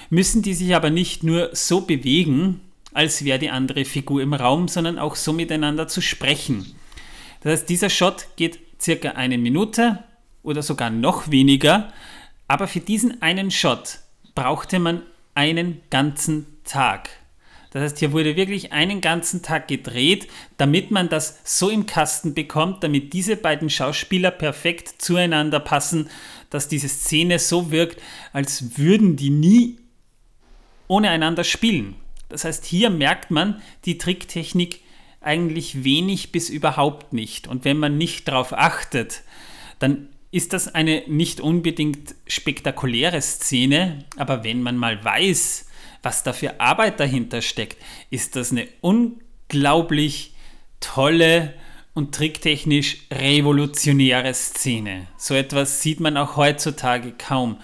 müssen 0.08 0.42
die 0.42 0.54
sich 0.54 0.74
aber 0.74 0.90
nicht 0.90 1.22
nur 1.24 1.50
so 1.52 1.82
bewegen, 1.82 2.60
als 2.92 3.24
wäre 3.24 3.38
die 3.38 3.50
andere 3.50 3.84
Figur 3.84 4.22
im 4.22 4.34
Raum, 4.34 4.68
sondern 4.68 4.98
auch 4.98 5.16
so 5.16 5.32
miteinander 5.32 5.88
zu 5.88 6.00
sprechen. 6.00 6.74
Das 7.42 7.52
heißt, 7.52 7.68
dieser 7.68 7.90
Shot 7.90 8.26
geht 8.36 8.58
circa 8.80 9.10
eine 9.12 9.38
Minute 9.38 10.02
oder 10.42 10.62
sogar 10.62 10.90
noch 10.90 11.30
weniger, 11.30 11.92
aber 12.48 12.66
für 12.66 12.80
diesen 12.80 13.22
einen 13.22 13.50
Shot 13.50 14.00
brauchte 14.34 14.78
man 14.78 15.02
einen 15.34 15.80
ganzen 15.90 16.46
Tag. 16.64 17.10
Das 17.70 17.82
heißt, 17.82 17.98
hier 17.98 18.12
wurde 18.12 18.34
wirklich 18.34 18.72
einen 18.72 19.00
ganzen 19.00 19.42
Tag 19.42 19.68
gedreht, 19.68 20.26
damit 20.56 20.90
man 20.90 21.08
das 21.08 21.38
so 21.44 21.70
im 21.70 21.86
Kasten 21.86 22.34
bekommt, 22.34 22.82
damit 22.82 23.12
diese 23.12 23.36
beiden 23.36 23.70
Schauspieler 23.70 24.32
perfekt 24.32 25.00
zueinander 25.00 25.60
passen, 25.60 26.10
dass 26.50 26.66
diese 26.66 26.88
Szene 26.88 27.38
so 27.38 27.70
wirkt, 27.70 28.02
als 28.32 28.76
würden 28.76 29.14
die 29.14 29.30
nie 29.30 29.78
ohne 30.88 31.10
einander 31.10 31.44
spielen. 31.44 31.94
Das 32.30 32.44
heißt, 32.44 32.64
hier 32.64 32.90
merkt 32.90 33.30
man 33.30 33.60
die 33.84 33.98
Tricktechnik 33.98 34.80
eigentlich 35.20 35.84
wenig 35.84 36.32
bis 36.32 36.48
überhaupt 36.48 37.12
nicht. 37.12 37.46
Und 37.46 37.64
wenn 37.64 37.78
man 37.78 37.98
nicht 37.98 38.26
darauf 38.28 38.52
achtet, 38.52 39.22
dann 39.78 40.08
ist 40.30 40.52
das 40.52 40.74
eine 40.74 41.02
nicht 41.08 41.40
unbedingt 41.40 42.14
spektakuläre 42.26 43.20
Szene, 43.20 44.04
aber 44.16 44.44
wenn 44.44 44.62
man 44.62 44.76
mal 44.76 45.04
weiß, 45.04 45.66
was 46.02 46.22
da 46.22 46.32
für 46.32 46.60
Arbeit 46.60 47.00
dahinter 47.00 47.42
steckt, 47.42 47.76
ist 48.10 48.36
das 48.36 48.52
eine 48.52 48.68
unglaublich 48.80 50.34
tolle 50.78 51.52
und 51.94 52.14
tricktechnisch 52.14 52.98
revolutionäre 53.10 54.32
Szene. 54.32 55.08
So 55.16 55.34
etwas 55.34 55.82
sieht 55.82 56.00
man 56.00 56.16
auch 56.16 56.36
heutzutage 56.36 57.12
kaum. 57.12 57.58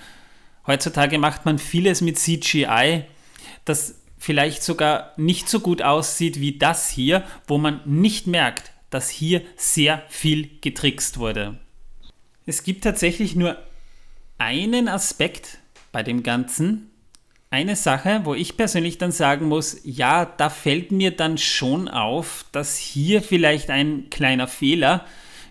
Heutzutage 0.66 1.18
macht 1.18 1.46
man 1.46 1.58
vieles 1.58 2.00
mit 2.00 2.18
CGI, 2.18 3.04
das 3.64 3.95
vielleicht 4.18 4.62
sogar 4.62 5.12
nicht 5.16 5.48
so 5.48 5.60
gut 5.60 5.82
aussieht 5.82 6.40
wie 6.40 6.58
das 6.58 6.88
hier, 6.88 7.24
wo 7.46 7.58
man 7.58 7.80
nicht 7.84 8.26
merkt, 8.26 8.72
dass 8.90 9.10
hier 9.10 9.42
sehr 9.56 10.02
viel 10.08 10.48
getrickst 10.60 11.18
wurde. 11.18 11.58
Es 12.46 12.62
gibt 12.62 12.84
tatsächlich 12.84 13.34
nur 13.34 13.56
einen 14.38 14.88
Aspekt 14.88 15.58
bei 15.92 16.02
dem 16.02 16.22
Ganzen, 16.22 16.90
eine 17.50 17.76
Sache, 17.76 18.20
wo 18.24 18.34
ich 18.34 18.56
persönlich 18.56 18.98
dann 18.98 19.12
sagen 19.12 19.46
muss, 19.46 19.80
ja, 19.84 20.24
da 20.24 20.50
fällt 20.50 20.90
mir 20.92 21.10
dann 21.10 21.38
schon 21.38 21.88
auf, 21.88 22.44
dass 22.52 22.76
hier 22.76 23.22
vielleicht 23.22 23.70
ein 23.70 24.10
kleiner 24.10 24.48
Fehler, 24.48 25.06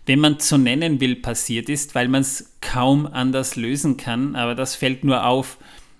wenn 0.05 0.19
man 0.19 0.39
so 0.39 0.57
nennen 0.57 0.99
will, 0.99 1.15
passiert 1.15 1.69
ist, 1.69 1.95
weil 1.95 2.07
man 2.07 2.21
es 2.21 2.57
kaum 2.61 3.07
anders 3.07 3.55
lösen 3.55 3.97
kann. 3.97 4.35
Aber 4.35 4.55
das 4.55 4.75
fällt 4.75 5.03
nur 5.03 5.25
auf, 5.25 5.57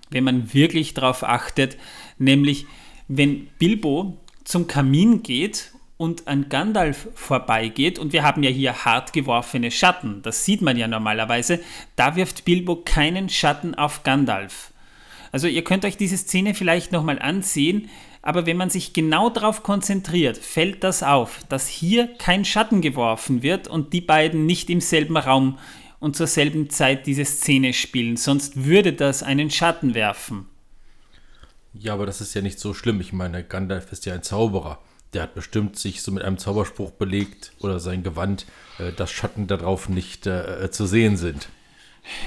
wenn 0.10 0.24
man 0.24 0.54
wirklich 0.54 0.94
darauf 0.94 1.24
achtet, 1.24 1.78
nämlich 2.18 2.66
wenn 3.08 3.48
Bilbo 3.60 4.18
zum 4.44 4.68
Kamin 4.68 5.24
geht 5.24 5.72
und 5.98 6.28
an 6.28 6.50
Gandalf 6.50 7.08
vorbeigeht, 7.16 8.00
und 8.00 8.14
wir 8.14 8.24
haben 8.24 8.44
ja 8.44 8.50
hier 8.50 8.86
hart 8.86 9.14
geworfene 9.14 9.72
Schatten, 9.72 10.22
das 10.22 10.44
sieht 10.44 10.62
man 10.62 10.78
ja 10.78 10.88
normalerweise, 10.88 11.60
da 11.96 12.16
wirft 12.16 12.46
Bilbo 12.46 12.78
keinen 12.78 13.30
Schatten 13.30 13.76
auf 13.76 14.04
Gandalf. 14.04 14.72
Also 15.32 15.48
ihr 15.48 15.64
könnt 15.64 15.86
euch 15.86 15.98
diese 15.98 16.18
Szene 16.18 16.54
vielleicht 16.54 16.92
nochmal 16.92 17.20
ansehen, 17.20 17.90
aber 18.22 18.46
wenn 18.46 18.58
man 18.58 18.70
sich 18.70 18.94
genau 18.94 19.30
darauf 19.30 19.64
konzentriert, 19.64 20.38
fällt 20.38 20.84
das 20.84 21.04
auf, 21.04 21.42
dass 21.48 21.68
hier 21.68 22.08
kein 22.18 22.44
Schatten 22.44 22.82
geworfen 22.82 23.44
wird 23.44 23.68
und 23.68 23.94
die 23.94 24.02
beiden 24.02 24.46
nicht 24.46 24.70
im 24.70 24.82
selben 24.82 25.16
Raum 25.18 25.60
und 26.00 26.16
zur 26.16 26.28
selben 26.28 26.70
Zeit 26.70 27.06
diese 27.06 27.26
Szene 27.26 27.74
spielen, 27.74 28.18
sonst 28.18 28.66
würde 28.66 28.94
das 28.94 29.24
einen 29.24 29.52
Schatten 29.52 29.94
werfen. 29.94 30.48
Ja, 31.78 31.94
aber 31.94 32.06
das 32.06 32.22
ist 32.22 32.34
ja 32.34 32.42
nicht 32.42 32.60
so 32.60 32.74
schlimm. 32.74 33.02
Ich 33.02 33.14
meine, 33.14 33.44
Gandalf 33.44 33.92
ist 33.92 34.06
ja 34.06 34.14
ein 34.14 34.24
Zauberer 34.24 34.80
der 35.16 35.24
hat 35.24 35.34
bestimmt 35.34 35.80
sich 35.80 36.02
so 36.02 36.12
mit 36.12 36.24
einem 36.24 36.38
Zauberspruch 36.38 36.92
belegt 36.92 37.54
oder 37.60 37.80
sein 37.80 38.04
Gewand, 38.04 38.46
äh, 38.78 38.92
dass 38.92 39.12
Schatten 39.12 39.48
darauf 39.48 39.90
nicht 39.90 40.28
äh, 40.28 40.70
zu 40.72 40.86
sehen 40.86 41.18
sind. 41.18 41.48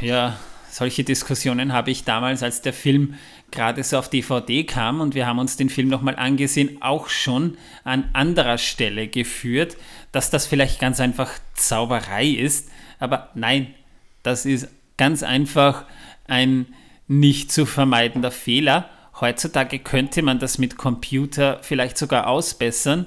Ja, 0.00 0.38
solche 0.70 1.04
Diskussionen 1.04 1.72
habe 1.72 1.90
ich 1.90 2.04
damals, 2.04 2.42
als 2.42 2.62
der 2.62 2.72
Film 2.72 3.14
gerade 3.50 3.84
so 3.84 3.98
auf 3.98 4.08
DVD 4.08 4.64
kam 4.64 5.00
und 5.00 5.14
wir 5.14 5.26
haben 5.26 5.38
uns 5.38 5.56
den 5.56 5.68
Film 5.68 5.88
nochmal 5.88 6.16
angesehen, 6.16 6.78
auch 6.80 7.08
schon 7.08 7.56
an 7.84 8.08
anderer 8.14 8.58
Stelle 8.58 9.06
geführt, 9.08 9.76
dass 10.10 10.30
das 10.30 10.46
vielleicht 10.46 10.80
ganz 10.80 10.98
einfach 10.98 11.30
Zauberei 11.54 12.26
ist. 12.26 12.70
Aber 12.98 13.30
nein, 13.34 13.74
das 14.22 14.46
ist 14.46 14.68
ganz 14.96 15.22
einfach 15.22 15.84
ein 16.26 16.66
nicht 17.06 17.52
zu 17.52 17.64
vermeidender 17.64 18.30
Fehler. 18.30 18.90
Heutzutage 19.20 19.78
könnte 19.78 20.22
man 20.22 20.38
das 20.38 20.58
mit 20.58 20.76
Computer 20.76 21.58
vielleicht 21.62 21.98
sogar 21.98 22.26
ausbessern. 22.28 23.06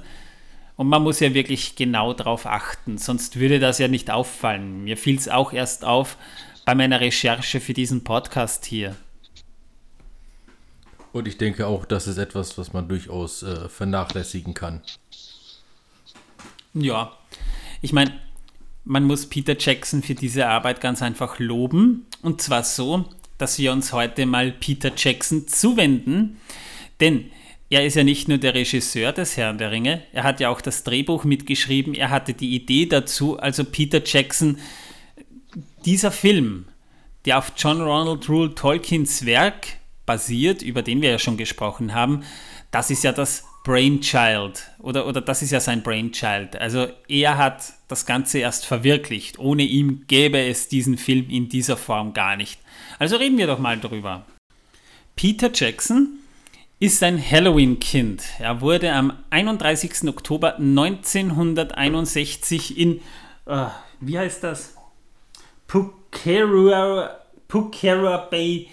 Und 0.76 0.88
man 0.88 1.04
muss 1.04 1.20
ja 1.20 1.34
wirklich 1.34 1.76
genau 1.76 2.14
darauf 2.14 2.46
achten, 2.46 2.98
sonst 2.98 3.40
würde 3.40 3.60
das 3.60 3.78
ja 3.78 3.88
nicht 3.88 4.10
auffallen. 4.10 4.84
Mir 4.84 4.98
fiel 4.98 5.18
es 5.18 5.30
auch 5.30 5.54
erst 5.54 5.86
auf 5.86 6.18
bei 6.66 6.76
meiner 6.76 7.00
Recherche 7.02 7.60
für 7.60 7.74
diesen 7.74 8.04
Podcast 8.04 8.66
hier. 8.66 8.96
Und 11.12 11.28
ich 11.28 11.38
denke 11.38 11.68
auch, 11.68 11.86
das 11.86 12.08
ist 12.08 12.18
etwas, 12.18 12.58
was 12.58 12.74
man 12.74 12.88
durchaus 12.88 13.44
äh, 13.44 13.68
vernachlässigen 13.70 14.54
kann. 14.54 14.82
Ja, 16.74 17.12
ich 17.82 17.94
meine, 17.94 18.20
man 18.86 19.04
muss 19.04 19.28
Peter 19.28 19.56
Jackson 19.58 20.02
für 20.02 20.16
diese 20.16 20.48
Arbeit 20.48 20.82
ganz 20.82 21.02
einfach 21.02 21.40
loben. 21.40 22.08
Und 22.22 22.42
zwar 22.42 22.64
so, 22.64 23.06
dass 23.42 23.58
wir 23.58 23.72
uns 23.72 23.92
heute 23.92 24.26
mal 24.26 24.52
Peter 24.52 24.92
Jackson 24.96 25.48
zuwenden. 25.48 26.38
Denn 27.00 27.32
er 27.70 27.86
ist 27.86 27.96
ja 27.96 28.04
nicht 28.04 28.28
nur 28.28 28.38
der 28.38 28.54
Regisseur 28.54 29.14
des 29.14 29.38
Herrn 29.38 29.58
der 29.58 29.72
Ringe, 29.72 30.04
er 30.14 30.24
hat 30.24 30.40
ja 30.40 30.50
auch 30.50 30.62
das 30.62 30.84
Drehbuch 30.84 31.24
mitgeschrieben, 31.24 31.94
er 31.94 32.10
hatte 32.10 32.34
die 32.34 32.54
Idee 32.54 32.86
dazu. 32.86 33.40
Also 33.40 33.64
Peter 33.64 34.02
Jackson, 34.06 34.60
dieser 35.86 36.12
Film, 36.12 36.66
der 37.26 37.38
auf 37.38 37.54
John 37.58 37.82
Ronald 37.82 38.28
Rule 38.30 38.54
Tolkiens 38.54 39.26
Werk 39.26 39.68
basiert, 40.06 40.62
über 40.62 40.82
den 40.82 41.02
wir 41.02 41.12
ja 41.12 41.20
schon 41.20 41.38
gesprochen 41.38 41.94
haben, 41.94 42.24
das 42.72 42.90
ist 42.90 43.04
ja 43.04 43.12
das 43.12 43.46
Brainchild 43.64 44.72
oder, 44.80 45.06
oder 45.06 45.22
das 45.22 45.44
ist 45.44 45.52
ja 45.52 45.60
sein 45.60 45.84
Brainchild. 45.84 46.56
Also 46.56 46.88
er 47.08 47.38
hat 47.38 47.74
das 47.88 48.08
Ganze 48.08 48.40
erst 48.40 48.66
verwirklicht. 48.66 49.38
Ohne 49.40 49.64
ihn 49.64 50.06
gäbe 50.08 50.40
es 50.40 50.68
diesen 50.68 50.98
Film 50.98 51.30
in 51.30 51.48
dieser 51.50 51.78
Form 51.78 52.14
gar 52.14 52.36
nicht. 52.36 52.60
Also 52.98 53.18
reden 53.18 53.38
wir 53.38 53.46
doch 53.48 53.60
mal 53.60 53.80
drüber. 53.80 54.26
Peter 55.16 55.52
Jackson 55.54 56.18
ist 56.80 57.04
ein 57.04 57.24
Halloween-Kind. 57.24 58.24
Er 58.40 58.62
wurde 58.62 58.92
am 58.92 59.14
31. 59.30 60.08
Oktober 60.08 60.58
1961 60.58 62.76
in, 62.78 63.02
uh, 63.46 63.68
wie 64.00 64.18
heißt 64.18 64.44
das? 64.44 64.74
Pukerua, 65.68 67.20
Pukerua 67.48 68.18
Bay 68.18 68.68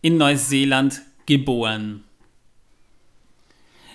in 0.00 0.16
Neuseeland 0.16 1.02
geboren. 1.26 2.04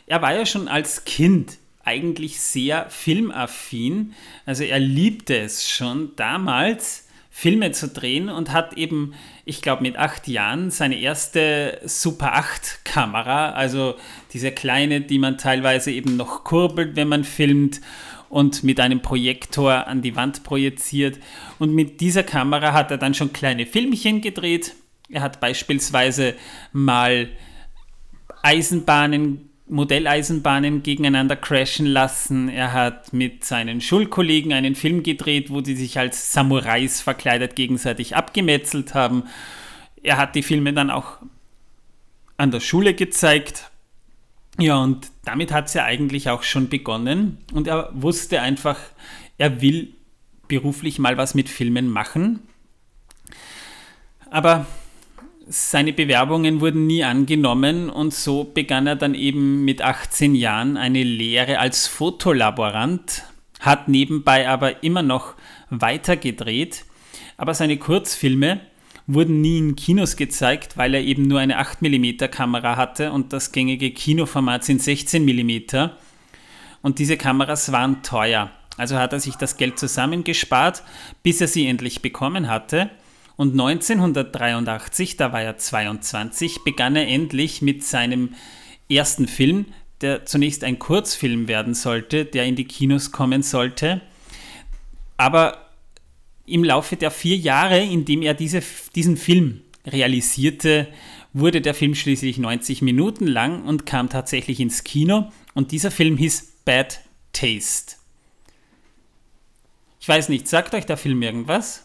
Er 0.07 0.21
war 0.21 0.35
ja 0.35 0.45
schon 0.45 0.67
als 0.67 1.05
Kind 1.05 1.57
eigentlich 1.83 2.39
sehr 2.39 2.89
filmaffin. 2.89 4.13
Also 4.45 4.63
er 4.63 4.79
liebte 4.79 5.37
es 5.37 5.69
schon 5.69 6.15
damals 6.15 7.07
Filme 7.29 7.71
zu 7.71 7.89
drehen 7.89 8.29
und 8.29 8.53
hat 8.53 8.73
eben, 8.77 9.13
ich 9.43 9.61
glaube, 9.61 9.83
mit 9.83 9.97
acht 9.97 10.27
Jahren 10.27 10.71
seine 10.71 10.97
erste 10.97 11.81
Super 11.83 12.33
8 12.33 12.85
Kamera, 12.85 13.51
also 13.51 13.95
diese 14.31 14.51
kleine, 14.51 15.01
die 15.01 15.19
man 15.19 15.37
teilweise 15.37 15.91
eben 15.91 16.15
noch 16.15 16.45
kurbelt, 16.45 16.95
wenn 16.95 17.09
man 17.09 17.23
filmt 17.23 17.81
und 18.29 18.63
mit 18.63 18.79
einem 18.79 19.01
Projektor 19.01 19.87
an 19.87 20.01
die 20.01 20.15
Wand 20.15 20.43
projiziert. 20.43 21.19
Und 21.59 21.73
mit 21.73 21.99
dieser 21.99 22.23
Kamera 22.23 22.73
hat 22.73 22.89
er 22.89 22.97
dann 22.97 23.13
schon 23.13 23.33
kleine 23.33 23.65
Filmchen 23.65 24.21
gedreht. 24.21 24.73
Er 25.09 25.21
hat 25.21 25.41
beispielsweise 25.41 26.35
mal 26.71 27.27
Eisenbahnen 28.43 29.49
Modelleisenbahnen 29.67 30.83
gegeneinander 30.83 31.35
crashen 31.35 31.87
lassen. 31.87 32.49
Er 32.49 32.73
hat 32.73 33.13
mit 33.13 33.43
seinen 33.43 33.81
Schulkollegen 33.81 34.53
einen 34.53 34.75
Film 34.75 35.01
gedreht, 35.01 35.49
wo 35.49 35.61
die 35.61 35.75
sich 35.75 35.97
als 35.97 36.33
Samurais 36.33 37.01
verkleidet 37.01 37.55
gegenseitig 37.55 38.15
abgemetzelt 38.15 38.93
haben. 38.93 39.23
Er 40.03 40.17
hat 40.17 40.35
die 40.35 40.43
Filme 40.43 40.73
dann 40.73 40.91
auch 40.91 41.17
an 42.37 42.51
der 42.51 42.59
Schule 42.59 42.93
gezeigt. 42.93 43.71
Ja, 44.59 44.77
und 44.77 45.11
damit 45.23 45.51
hat 45.51 45.67
es 45.67 45.73
ja 45.73 45.83
eigentlich 45.83 46.29
auch 46.29 46.43
schon 46.43 46.69
begonnen. 46.69 47.39
Und 47.53 47.67
er 47.67 47.89
wusste 47.93 48.41
einfach, 48.41 48.79
er 49.37 49.61
will 49.61 49.93
beruflich 50.47 50.99
mal 50.99 51.17
was 51.17 51.33
mit 51.33 51.49
Filmen 51.49 51.89
machen. 51.89 52.41
Aber 54.29 54.67
seine 55.47 55.93
Bewerbungen 55.93 56.59
wurden 56.59 56.87
nie 56.87 57.03
angenommen 57.03 57.89
und 57.89 58.13
so 58.13 58.43
begann 58.43 58.87
er 58.87 58.95
dann 58.95 59.13
eben 59.13 59.63
mit 59.63 59.81
18 59.81 60.33
Jahren 60.33 60.77
eine 60.77 61.03
Lehre 61.03 61.59
als 61.59 61.87
Fotolaborant, 61.87 63.23
hat 63.59 63.87
nebenbei 63.87 64.49
aber 64.49 64.83
immer 64.83 65.03
noch 65.03 65.35
weiter 65.69 66.17
gedreht, 66.17 66.85
aber 67.37 67.53
seine 67.53 67.77
Kurzfilme 67.77 68.61
wurden 69.07 69.41
nie 69.41 69.59
in 69.59 69.75
Kinos 69.75 70.15
gezeigt, 70.15 70.77
weil 70.77 70.95
er 70.95 71.01
eben 71.01 71.27
nur 71.27 71.39
eine 71.39 71.61
8mm 71.61 72.27
Kamera 72.27 72.75
hatte 72.75 73.11
und 73.11 73.31
das 73.31 73.51
gängige 73.51 73.91
Kinoformat 73.91 74.63
sind 74.63 74.81
16 74.81 75.23
mm 75.23 75.89
und 76.81 76.97
diese 76.97 77.17
Kameras 77.17 77.71
waren 77.71 78.01
teuer. 78.01 78.49
Also 78.77 78.97
hat 78.97 79.13
er 79.13 79.19
sich 79.19 79.35
das 79.35 79.57
Geld 79.57 79.79
zusammengespart, 79.79 80.83
bis 81.21 81.39
er 81.39 81.47
sie 81.47 81.67
endlich 81.67 82.01
bekommen 82.01 82.49
hatte– 82.49 82.89
und 83.37 83.51
1983, 83.51 85.17
da 85.17 85.33
war 85.33 85.41
er 85.41 85.57
22, 85.57 86.63
begann 86.63 86.95
er 86.95 87.07
endlich 87.07 87.61
mit 87.61 87.83
seinem 87.83 88.35
ersten 88.89 89.27
Film, 89.27 89.65
der 90.01 90.25
zunächst 90.25 90.63
ein 90.63 90.79
Kurzfilm 90.79 91.47
werden 91.47 91.73
sollte, 91.73 92.25
der 92.25 92.45
in 92.45 92.55
die 92.55 92.65
Kinos 92.65 93.11
kommen 93.11 93.41
sollte. 93.41 94.01
Aber 95.17 95.69
im 96.45 96.63
Laufe 96.63 96.95
der 96.95 97.11
vier 97.11 97.37
Jahre, 97.37 97.83
in 97.83 98.05
dem 98.05 98.21
er 98.21 98.33
diese, 98.33 98.61
diesen 98.95 99.17
Film 99.17 99.61
realisierte, 99.85 100.87
wurde 101.33 101.61
der 101.61 101.73
Film 101.73 101.95
schließlich 101.95 102.37
90 102.37 102.81
Minuten 102.81 103.27
lang 103.27 103.65
und 103.65 103.85
kam 103.85 104.09
tatsächlich 104.09 104.59
ins 104.59 104.83
Kino. 104.83 105.31
Und 105.53 105.71
dieser 105.71 105.91
Film 105.91 106.17
hieß 106.17 106.61
Bad 106.65 107.01
Taste. 107.33 107.95
Ich 109.99 110.07
weiß 110.07 110.29
nicht, 110.29 110.47
sagt 110.47 110.73
euch 110.73 110.85
der 110.85 110.97
Film 110.97 111.21
irgendwas? 111.21 111.84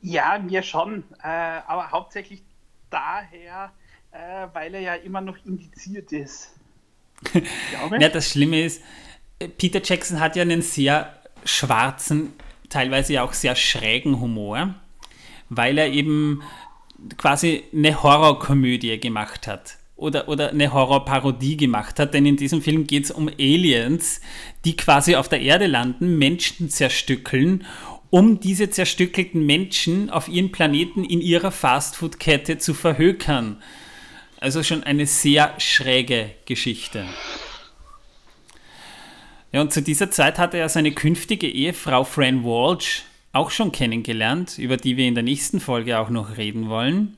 Ja, 0.00 0.38
mir 0.38 0.62
schon, 0.62 1.04
äh, 1.22 1.26
aber 1.26 1.90
hauptsächlich 1.90 2.42
daher, 2.90 3.72
äh, 4.12 4.46
weil 4.52 4.74
er 4.74 4.80
ja 4.80 4.94
immer 4.94 5.20
noch 5.20 5.36
indiziert 5.44 6.12
ist. 6.12 6.54
ja, 7.98 8.08
das 8.08 8.30
Schlimme 8.30 8.62
ist, 8.62 8.82
Peter 9.58 9.80
Jackson 9.82 10.20
hat 10.20 10.36
ja 10.36 10.42
einen 10.42 10.62
sehr 10.62 11.16
schwarzen, 11.44 12.32
teilweise 12.68 13.14
ja 13.14 13.22
auch 13.22 13.32
sehr 13.32 13.56
schrägen 13.56 14.20
Humor, 14.20 14.74
weil 15.48 15.78
er 15.78 15.88
eben 15.88 16.42
quasi 17.16 17.64
eine 17.72 18.02
Horrorkomödie 18.02 19.00
gemacht 19.00 19.46
hat 19.46 19.78
oder, 19.96 20.28
oder 20.28 20.50
eine 20.50 20.72
Horrorparodie 20.72 21.56
gemacht 21.56 21.98
hat, 21.98 22.14
denn 22.14 22.26
in 22.26 22.36
diesem 22.36 22.62
Film 22.62 22.86
geht 22.86 23.04
es 23.04 23.10
um 23.10 23.28
Aliens, 23.28 24.20
die 24.64 24.76
quasi 24.76 25.16
auf 25.16 25.28
der 25.28 25.40
Erde 25.40 25.66
landen, 25.66 26.18
Menschen 26.18 26.70
zerstückeln 26.70 27.64
um 28.12 28.40
diese 28.40 28.68
zerstückelten 28.68 29.46
Menschen 29.46 30.10
auf 30.10 30.28
ihren 30.28 30.52
Planeten 30.52 31.02
in 31.02 31.22
ihrer 31.22 31.50
Fastfood-Kette 31.50 32.58
zu 32.58 32.74
verhökern. 32.74 33.62
Also 34.38 34.62
schon 34.62 34.84
eine 34.84 35.06
sehr 35.06 35.54
schräge 35.58 36.32
Geschichte. 36.44 37.06
Ja, 39.50 39.62
und 39.62 39.72
zu 39.72 39.80
dieser 39.80 40.10
Zeit 40.10 40.38
hatte 40.38 40.58
er 40.58 40.68
seine 40.68 40.92
künftige 40.92 41.48
Ehefrau 41.48 42.04
Fran 42.04 42.44
Walsh 42.44 43.04
auch 43.32 43.50
schon 43.50 43.72
kennengelernt, 43.72 44.58
über 44.58 44.76
die 44.76 44.98
wir 44.98 45.06
in 45.06 45.14
der 45.14 45.24
nächsten 45.24 45.58
Folge 45.58 45.98
auch 45.98 46.10
noch 46.10 46.36
reden 46.36 46.68
wollen. 46.68 47.16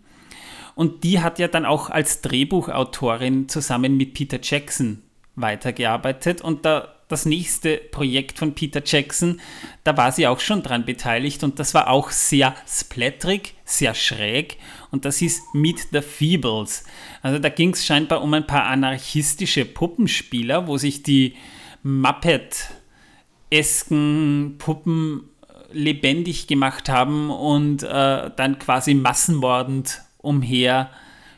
Und 0.77 1.03
die 1.03 1.21
hat 1.21 1.41
ja 1.41 1.49
dann 1.49 1.67
auch 1.67 1.91
als 1.91 2.21
Drehbuchautorin 2.21 3.49
zusammen 3.49 3.97
mit 3.97 4.15
Peter 4.15 4.39
Jackson 4.41 5.03
weitergearbeitet. 5.35 6.41
Und 6.41 6.65
da, 6.65 6.94
das 7.09 7.27
nächste 7.27 7.77
Projekt 7.77 8.39
von 8.39 8.55
Peter 8.55 8.83
Jackson, 8.85 9.41
da 9.85 9.97
war 9.97 10.13
sie 10.13 10.27
auch 10.27 10.41
schon 10.41 10.63
dran 10.63 10.85
beteiligt 10.85 11.45
und 11.45 11.59
das 11.59 11.75
war 11.75 11.89
auch 11.89 12.11
sehr 12.11 12.55
splatterig, 12.67 13.55
sehr 13.65 13.95
schräg 13.95 14.59
und 14.91 15.05
das 15.05 15.23
ist 15.23 15.43
Meet 15.55 15.89
the 15.93 16.01
Feebles. 16.01 16.85
Also 17.23 17.39
da 17.39 17.49
ging 17.49 17.71
es 17.71 17.85
scheinbar 17.85 18.23
um 18.23 18.35
ein 18.35 18.47
paar 18.47 18.65
anarchistische 18.65 19.65
Puppenspieler, 19.65 20.67
wo 20.67 20.79
sich 20.79 21.03
die 21.03 21.35
Muppet-esken 21.83 24.57
Puppen 24.59 25.29
lebendig 25.73 26.47
gemacht 26.47 26.89
haben 26.89 27.31
und 27.31 27.83
äh, 27.83 28.31
dann 28.35 28.59
quasi 28.59 28.95
massenmordend 28.95 30.03
umher 30.19 30.91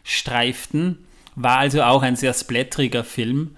streiften. 0.05 0.99
War 1.35 1.59
also 1.59 1.83
auch 1.83 2.03
ein 2.03 2.17
sehr 2.17 2.35
splatteriger 2.35 3.05
Film. 3.05 3.57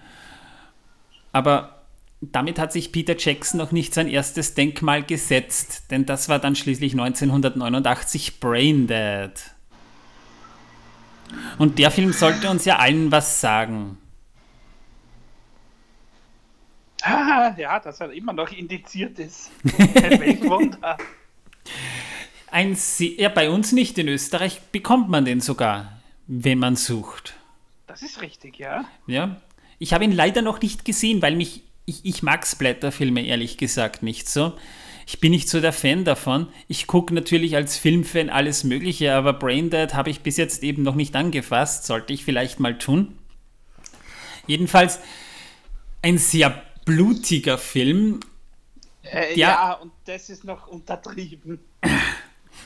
Aber 1.33 1.77
damit 2.20 2.59
hat 2.59 2.72
sich 2.72 2.92
Peter 2.92 3.16
Jackson 3.16 3.59
noch 3.59 3.72
nicht 3.72 3.94
sein 3.94 4.09
erstes 4.09 4.54
Denkmal 4.54 5.02
gesetzt, 5.04 5.90
denn 5.90 6.07
das 6.07 6.28
war 6.28 6.38
dann 6.38 6.57
schließlich 6.57 6.92
1989 6.92 8.40
Braindead. 8.40 9.33
Und 11.59 11.78
der 11.78 11.90
Film 11.90 12.12
sollte 12.12 12.50
uns 12.50 12.64
ja 12.64 12.78
allen 12.78 13.12
was 13.12 13.40
sagen. 13.40 13.98
Ah, 17.02 17.54
ja, 17.57 17.78
dass 17.78 18.00
er 18.00 18.12
immer 18.12 18.33
noch 18.33 18.50
indiziert 18.50 19.18
ist. 19.18 19.50
Welch 19.62 20.42
Wunder. 20.42 20.98
Ein 22.50 22.76
ja, 22.98 23.28
bei 23.28 23.50
uns 23.50 23.72
nicht. 23.72 23.98
In 23.98 24.09
Österreich 24.09 24.61
bekommt 24.72 25.09
man 25.09 25.24
den 25.24 25.40
sogar, 25.40 26.00
wenn 26.26 26.59
man 26.59 26.76
sucht. 26.76 27.35
Das 27.87 28.02
ist 28.02 28.20
richtig, 28.20 28.59
ja. 28.59 28.85
Ja. 29.07 29.37
Ich 29.78 29.92
habe 29.92 30.04
ihn 30.04 30.12
leider 30.12 30.42
noch 30.42 30.61
nicht 30.61 30.85
gesehen, 30.85 31.22
weil 31.22 31.37
mich. 31.37 31.62
Ich, 31.88 32.05
ich 32.05 32.22
mag 32.22 32.46
Splatterfilme 32.46 33.24
ehrlich 33.24 33.57
gesagt 33.57 34.03
nicht 34.03 34.29
so. 34.29 34.53
Ich 35.07 35.20
bin 35.20 35.31
nicht 35.31 35.48
so 35.48 35.59
der 35.59 35.72
Fan 35.72 36.05
davon. 36.05 36.48
Ich 36.66 36.87
gucke 36.87 37.14
natürlich 37.14 37.57
als 37.57 37.79
Filmfan 37.79 38.29
alles 38.29 38.62
Mögliche, 38.62 39.14
aber 39.14 39.33
Braindead 39.33 39.94
habe 39.94 40.11
ich 40.11 40.20
bis 40.20 40.37
jetzt 40.37 40.62
eben 40.62 40.83
noch 40.83 40.96
nicht 40.96 41.16
angefasst. 41.16 41.87
Sollte 41.87 42.12
ich 42.12 42.27
vielleicht 42.27 42.61
mal 42.61 42.77
tun. 42.77 43.16
Jedenfalls 44.46 45.01
ein 46.03 46.18
sehr 46.18 46.62
blutiger 46.85 47.57
Film. 47.57 48.20
Äh, 49.03 49.38
ja, 49.38 49.72
und 49.72 49.92
das 50.05 50.29
ist 50.29 50.44
noch 50.44 50.66
untertrieben. 50.68 51.59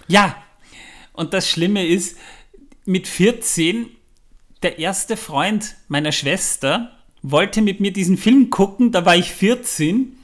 Ja, 0.09 0.43
und 1.13 1.33
das 1.33 1.49
Schlimme 1.49 1.87
ist, 1.87 2.19
mit 2.87 3.07
14, 3.07 3.89
der 4.65 4.81
erste 4.81 5.17
Freund 5.17 5.77
meiner 5.87 6.11
Schwester 6.11 6.99
wollte 7.23 7.63
mit 7.63 7.81
mir 7.81 7.93
diesen 7.93 8.17
Film 8.17 8.51
gucken, 8.51 8.93
da 8.93 9.05
war 9.05 9.17
ich 9.17 9.31
14. 9.31 10.17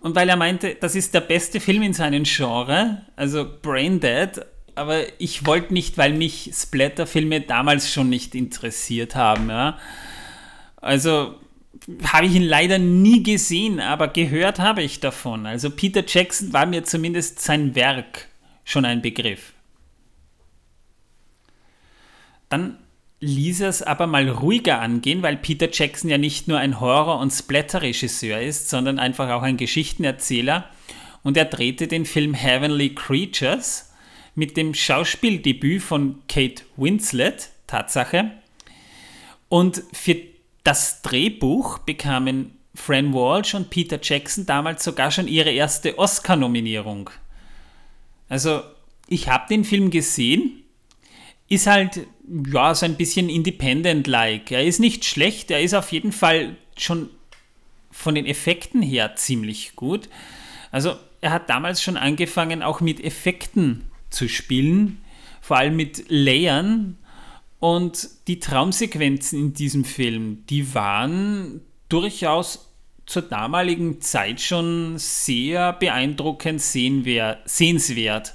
Und 0.00 0.14
weil 0.14 0.28
er 0.28 0.36
meinte, 0.36 0.76
das 0.80 0.94
ist 0.94 1.14
der 1.14 1.20
beste 1.20 1.60
Film 1.60 1.82
in 1.82 1.92
seinem 1.92 2.24
Genre, 2.24 3.06
also 3.16 3.46
Braindead, 3.62 4.40
aber 4.74 5.02
ich 5.20 5.44
wollte 5.44 5.74
nicht, 5.74 5.98
weil 5.98 6.14
mich 6.14 6.52
Splatterfilme 6.54 7.42
damals 7.42 7.92
schon 7.92 8.08
nicht 8.08 8.34
interessiert 8.34 9.14
haben. 9.14 9.50
Ja. 9.50 9.78
Also 10.76 11.34
habe 12.04 12.26
ich 12.26 12.34
ihn 12.34 12.42
leider 12.42 12.78
nie 12.78 13.22
gesehen, 13.22 13.80
aber 13.80 14.08
gehört 14.08 14.58
habe 14.58 14.82
ich 14.82 15.00
davon. 15.00 15.46
Also 15.46 15.70
Peter 15.70 16.02
Jackson 16.06 16.52
war 16.52 16.66
mir 16.66 16.84
zumindest 16.84 17.40
sein 17.40 17.74
Werk 17.74 18.28
schon 18.64 18.84
ein 18.84 19.02
Begriff. 19.02 19.52
Dann 22.48 22.78
ließ 23.20 23.60
es 23.60 23.82
aber 23.82 24.06
mal 24.06 24.28
ruhiger 24.28 24.80
angehen, 24.80 25.22
weil 25.22 25.36
Peter 25.36 25.68
Jackson 25.70 26.10
ja 26.10 26.18
nicht 26.18 26.48
nur 26.48 26.58
ein 26.58 26.80
Horror- 26.80 27.20
und 27.20 27.30
Splatter-Regisseur 27.30 28.40
ist, 28.40 28.70
sondern 28.70 28.98
einfach 28.98 29.30
auch 29.30 29.42
ein 29.42 29.58
Geschichtenerzähler. 29.58 30.70
Und 31.22 31.36
er 31.36 31.44
drehte 31.44 31.86
den 31.86 32.06
Film 32.06 32.32
Heavenly 32.32 32.94
Creatures 32.94 33.92
mit 34.34 34.56
dem 34.56 34.72
Schauspieldebüt 34.72 35.82
von 35.82 36.22
Kate 36.28 36.62
Winslet, 36.76 37.50
Tatsache. 37.66 38.30
Und 39.50 39.82
für 39.92 40.16
das 40.64 41.02
Drehbuch 41.02 41.78
bekamen 41.78 42.56
Fran 42.74 43.12
Walsh 43.12 43.54
und 43.54 43.68
Peter 43.68 43.98
Jackson 44.02 44.46
damals 44.46 44.82
sogar 44.82 45.10
schon 45.10 45.28
ihre 45.28 45.50
erste 45.50 45.98
Oscar-Nominierung. 45.98 47.10
Also, 48.28 48.62
ich 49.08 49.28
habe 49.28 49.48
den 49.50 49.64
Film 49.64 49.90
gesehen, 49.90 50.62
ist 51.48 51.66
halt, 51.66 52.06
ja, 52.52 52.74
so 52.74 52.86
ein 52.86 52.96
bisschen 52.96 53.28
independent-like. 53.28 54.50
Er 54.52 54.64
ist 54.64 54.78
nicht 54.78 55.04
schlecht, 55.04 55.50
er 55.50 55.60
ist 55.60 55.74
auf 55.74 55.92
jeden 55.92 56.12
Fall 56.12 56.56
schon 56.76 57.10
von 57.90 58.14
den 58.14 58.26
Effekten 58.26 58.82
her 58.82 59.16
ziemlich 59.16 59.74
gut. 59.76 60.08
Also, 60.70 60.94
er 61.20 61.32
hat 61.32 61.50
damals 61.50 61.82
schon 61.82 61.96
angefangen, 61.96 62.62
auch 62.62 62.80
mit 62.80 63.02
Effekten 63.02 63.84
zu 64.10 64.28
spielen, 64.28 65.00
vor 65.40 65.56
allem 65.56 65.76
mit 65.76 66.04
Layern. 66.08 66.96
Und 67.58 68.08
die 68.26 68.40
Traumsequenzen 68.40 69.38
in 69.38 69.52
diesem 69.52 69.84
Film, 69.84 70.46
die 70.48 70.74
waren 70.74 71.60
durchaus 71.90 72.70
zur 73.04 73.22
damaligen 73.22 74.00
Zeit 74.00 74.40
schon 74.40 74.94
sehr 74.96 75.72
beeindruckend 75.74 76.62
sehenswert, 76.62 78.34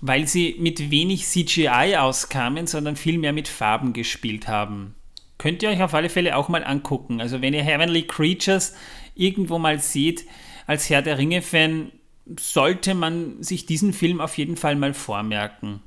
weil 0.00 0.28
sie 0.28 0.56
mit 0.58 0.90
wenig 0.90 1.24
CGI 1.24 1.96
auskamen, 1.98 2.66
sondern 2.66 2.96
viel 2.96 3.18
mehr 3.18 3.32
mit 3.32 3.48
Farben 3.48 3.92
gespielt 3.92 4.48
haben. 4.48 4.94
Könnt 5.38 5.62
ihr 5.62 5.70
euch 5.70 5.82
auf 5.82 5.94
alle 5.94 6.08
Fälle 6.08 6.36
auch 6.36 6.48
mal 6.48 6.64
angucken. 6.64 7.20
Also 7.20 7.40
wenn 7.40 7.54
ihr 7.54 7.62
Heavenly 7.62 8.02
Creatures 8.02 8.74
irgendwo 9.14 9.58
mal 9.58 9.78
seht, 9.78 10.24
als 10.66 10.90
Herr 10.90 11.02
der 11.02 11.18
Ringe-Fan, 11.18 11.92
sollte 12.38 12.94
man 12.94 13.42
sich 13.42 13.66
diesen 13.66 13.92
Film 13.92 14.20
auf 14.20 14.36
jeden 14.36 14.56
Fall 14.56 14.76
mal 14.76 14.94
vormerken. 14.94 15.80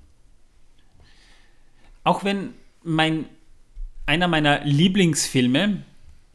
Auch 2.04 2.24
wenn 2.24 2.54
mein, 2.84 3.26
einer 4.06 4.28
meiner 4.28 4.63
Lieblingsfilme, 4.63 5.84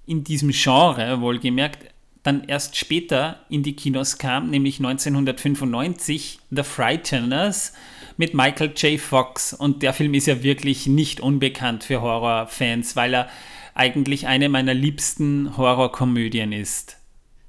in 0.07 0.23
diesem 0.23 0.51
Genre, 0.53 1.21
wohlgemerkt, 1.21 1.93
dann 2.27 2.45
erst 2.45 2.77
später 2.77 3.41
in 3.49 3.62
die 3.62 3.77
Kinos 3.77 4.19
kam, 4.19 4.51
nämlich 4.51 4.79
1995 4.79 6.41
The 6.51 6.62
Frighteners 6.62 7.73
mit 8.17 8.35
Michael 8.35 8.73
J. 8.77 9.01
Fox. 9.01 9.53
Und 9.53 9.83
der 9.83 9.93
Film 9.93 10.15
ist 10.15 10.27
ja 10.27 10.43
wirklich 10.43 10.87
nicht 10.87 11.21
unbekannt 11.21 11.85
für 11.85 12.01
Horrorfans, 12.01 12.97
weil 12.97 13.15
er 13.15 13.29
eigentlich 13.75 14.27
eine 14.27 14.49
meiner 14.49 14.75
liebsten 14.75 15.57
Horrorkomödien 15.57 16.53
ist. 16.53 16.97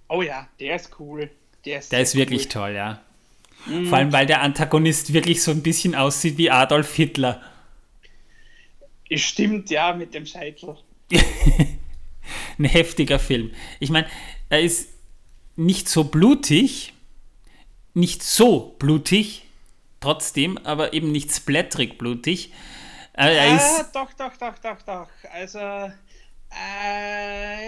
Oh 0.09 0.21
ja, 0.21 0.47
der 0.59 0.75
ist 0.75 0.91
cool. 0.99 1.29
Der 1.65 1.79
ist, 1.79 1.91
der 1.91 2.01
ist 2.01 2.15
wirklich 2.15 2.43
cool. 2.43 2.51
toll, 2.51 2.71
ja. 2.73 3.01
Mhm. 3.65 3.87
Vor 3.87 3.97
allem, 3.97 4.13
weil 4.13 4.25
der 4.25 4.41
Antagonist 4.41 5.13
wirklich 5.13 5.41
so 5.41 5.51
ein 5.51 5.63
bisschen 5.63 5.95
aussieht 5.95 6.37
wie 6.37 6.51
Adolf 6.51 6.93
Hitler. 6.95 7.41
Stimmt, 9.11 9.69
ja, 9.69 9.93
mit 9.93 10.13
dem 10.13 10.25
Scheitel. 10.25 10.75
ein 12.59 12.65
heftiger 12.65 13.19
Film. 13.19 13.51
Ich 13.79 13.89
meine, 13.89 14.07
er 14.49 14.61
ist 14.61 14.89
nicht 15.55 15.89
so 15.89 16.05
blutig, 16.05 16.93
nicht 17.93 18.23
so 18.23 18.75
blutig, 18.79 19.45
trotzdem, 19.99 20.57
aber 20.59 20.93
eben 20.93 21.11
nicht 21.11 21.33
splatterig 21.33 21.97
blutig. 21.97 22.53
Er 23.13 23.33
ja, 23.33 23.55
ist 23.55 23.91
doch, 23.93 24.13
doch, 24.13 24.37
doch, 24.37 24.57
doch, 24.59 24.81
doch. 24.83 25.09
Also, 25.33 25.57
äh, 25.57 25.89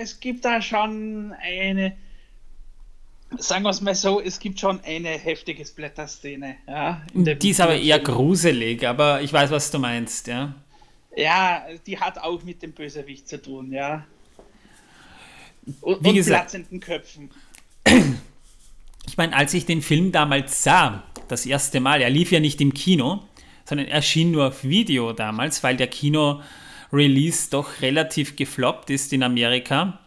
es 0.02 0.20
gibt 0.20 0.46
da 0.46 0.62
schon 0.62 1.34
eine, 1.42 1.98
sagen 3.38 3.64
wir 3.64 3.72
es 3.72 3.82
mal 3.82 3.96
so, 3.96 4.22
es 4.22 4.40
gibt 4.40 4.60
schon 4.60 4.80
eine 4.84 5.10
heftige 5.10 5.66
Splatter-Szene. 5.66 6.58
Ja, 6.68 7.02
die 7.14 7.50
ist 7.50 7.62
aber 7.62 7.76
eher 7.76 8.00
gruselig, 8.00 8.88
aber 8.88 9.22
ich 9.22 9.34
weiß, 9.34 9.50
was 9.50 9.72
du 9.72 9.80
meinst, 9.80 10.28
ja. 10.28 10.54
Ja, 11.16 11.66
die 11.88 12.00
hat 12.00 12.20
auch 12.20 12.44
mit 12.44 12.62
dem 12.62 12.74
Bösewicht 12.74 13.28
zu 13.28 13.42
tun, 13.42 13.74
ja. 13.74 14.06
Und, 15.82 16.04
Wie 16.04 16.14
gesagt, 16.14 16.52
platzenden 16.52 16.80
Köpfen. 16.80 17.30
Ich 19.08 19.18
meine, 19.18 19.36
als 19.36 19.54
ich 19.54 19.66
den 19.66 19.82
Film 19.82 20.12
damals 20.12 20.64
sah, 20.64 21.04
das 21.28 21.46
erste 21.46 21.80
Mal, 21.80 22.02
er 22.02 22.10
lief 22.10 22.32
ja 22.32 22.40
nicht 22.40 22.62
im 22.62 22.74
Kino, 22.74 23.24
sondern 23.66 23.88
erschien 23.88 24.32
nur 24.32 24.48
auf 24.48 24.64
Video 24.64 25.14
damals, 25.14 25.64
weil 25.64 25.78
der 25.78 25.88
Kino-Release 25.88 27.50
doch 27.50 27.82
relativ 27.82 28.36
gefloppt 28.36 28.90
ist 28.90 29.14
in 29.14 29.24
Amerika. 29.24 30.00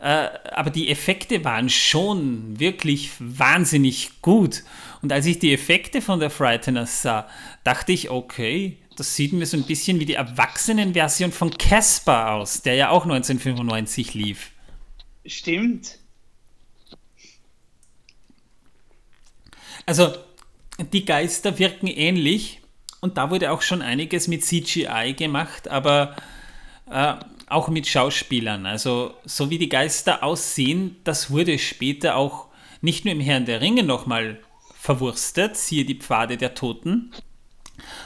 Äh, 0.00 0.28
aber 0.50 0.70
die 0.70 0.88
Effekte 0.88 1.44
waren 1.44 1.68
schon 1.68 2.58
wirklich 2.58 3.10
wahnsinnig 3.18 4.20
gut. 4.22 4.62
Und 5.00 5.12
als 5.12 5.26
ich 5.26 5.38
die 5.38 5.52
Effekte 5.52 6.02
von 6.02 6.18
der 6.18 6.30
Frighteners 6.30 7.02
sah, 7.02 7.28
dachte 7.62 7.92
ich, 7.92 8.10
okay, 8.10 8.78
das 8.96 9.16
sieht 9.16 9.32
mir 9.32 9.46
so 9.46 9.56
ein 9.56 9.64
bisschen 9.64 10.00
wie 10.00 10.06
die 10.06 10.14
Erwachsenenversion 10.14 11.32
von 11.32 11.50
Casper 11.50 12.32
aus, 12.32 12.62
der 12.62 12.74
ja 12.74 12.90
auch 12.90 13.04
1995 13.04 14.14
lief. 14.14 14.51
Stimmt. 15.24 15.98
Also, 19.86 20.14
die 20.92 21.04
Geister 21.04 21.58
wirken 21.58 21.86
ähnlich 21.86 22.60
und 23.00 23.16
da 23.18 23.30
wurde 23.30 23.50
auch 23.50 23.62
schon 23.62 23.82
einiges 23.82 24.28
mit 24.28 24.44
CGI 24.44 25.14
gemacht, 25.16 25.68
aber 25.68 26.16
äh, 26.90 27.14
auch 27.48 27.68
mit 27.68 27.86
Schauspielern. 27.86 28.66
Also, 28.66 29.14
so 29.24 29.50
wie 29.50 29.58
die 29.58 29.68
Geister 29.68 30.22
aussehen, 30.22 30.96
das 31.04 31.30
wurde 31.30 31.58
später 31.58 32.16
auch 32.16 32.46
nicht 32.80 33.04
nur 33.04 33.12
im 33.12 33.20
Herrn 33.20 33.44
der 33.44 33.60
Ringe 33.60 33.82
nochmal 33.82 34.40
verwurstet, 34.78 35.56
siehe 35.56 35.84
die 35.84 35.98
Pfade 35.98 36.36
der 36.36 36.54
Toten, 36.54 37.12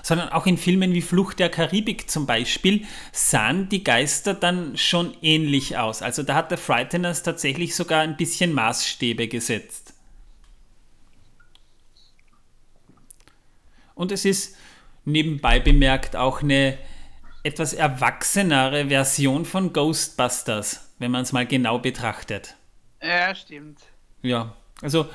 sondern 0.02 0.28
auch 0.28 0.46
in 0.46 0.58
Filmen 0.58 0.92
wie 0.92 1.02
Flucht 1.02 1.38
der 1.38 1.48
Karibik 1.48 2.08
zum 2.08 2.26
Beispiel 2.26 2.84
sahen 3.12 3.68
die 3.68 3.84
Geister 3.84 4.34
dann 4.34 4.76
schon 4.76 5.16
ähnlich 5.22 5.76
aus. 5.76 6.02
Also 6.02 6.22
da 6.22 6.34
hat 6.34 6.50
der 6.50 6.58
Frighteners 6.58 7.22
tatsächlich 7.22 7.74
sogar 7.74 8.02
ein 8.02 8.16
bisschen 8.16 8.52
Maßstäbe 8.52 9.28
gesetzt. 9.28 9.94
Und 13.94 14.12
es 14.12 14.24
ist 14.24 14.56
nebenbei 15.04 15.58
bemerkt 15.58 16.16
auch 16.16 16.42
eine 16.42 16.78
etwas 17.42 17.72
erwachsenere 17.72 18.88
Version 18.88 19.44
von 19.44 19.72
Ghostbusters, 19.72 20.92
wenn 20.98 21.10
man 21.10 21.22
es 21.22 21.32
mal 21.32 21.46
genau 21.46 21.78
betrachtet. 21.78 22.56
Ja, 23.02 23.34
stimmt. 23.34 23.80
Ja, 24.22 24.54
also 24.82 25.08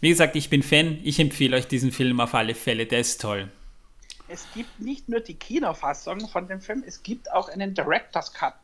wie 0.00 0.10
gesagt, 0.10 0.36
ich 0.36 0.50
bin 0.50 0.62
Fan, 0.62 0.98
ich 1.02 1.18
empfehle 1.18 1.56
euch 1.56 1.66
diesen 1.66 1.92
Film 1.92 2.20
auf 2.20 2.34
alle 2.34 2.54
Fälle, 2.54 2.86
der 2.86 3.00
ist 3.00 3.20
toll 3.20 3.50
es 4.32 4.46
gibt 4.54 4.80
nicht 4.80 5.08
nur 5.08 5.20
die 5.20 5.34
Kinofassung 5.34 6.28
von 6.28 6.48
dem 6.48 6.60
Film, 6.60 6.82
es 6.86 7.02
gibt 7.02 7.30
auch 7.30 7.48
einen 7.48 7.74
Director's 7.74 8.32
Cut. 8.32 8.54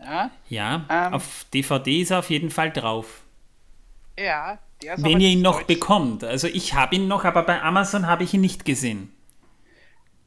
Ja, 0.00 0.30
ja 0.48 0.86
ähm, 0.88 1.14
auf 1.14 1.44
DVD 1.52 2.02
ist 2.02 2.10
er 2.10 2.20
auf 2.20 2.30
jeden 2.30 2.50
Fall 2.50 2.70
drauf. 2.70 3.22
Ja, 4.16 4.58
der 4.82 4.94
ist 4.94 5.04
Wenn 5.04 5.20
ihr 5.20 5.30
ihn 5.30 5.42
noch 5.42 5.58
Deutsch. 5.58 5.66
bekommt. 5.66 6.24
Also 6.24 6.46
ich 6.46 6.74
habe 6.74 6.94
ihn 6.94 7.08
noch, 7.08 7.24
aber 7.24 7.42
bei 7.42 7.60
Amazon 7.60 8.06
habe 8.06 8.22
ich 8.22 8.34
ihn 8.34 8.40
nicht 8.40 8.64
gesehen. 8.64 9.12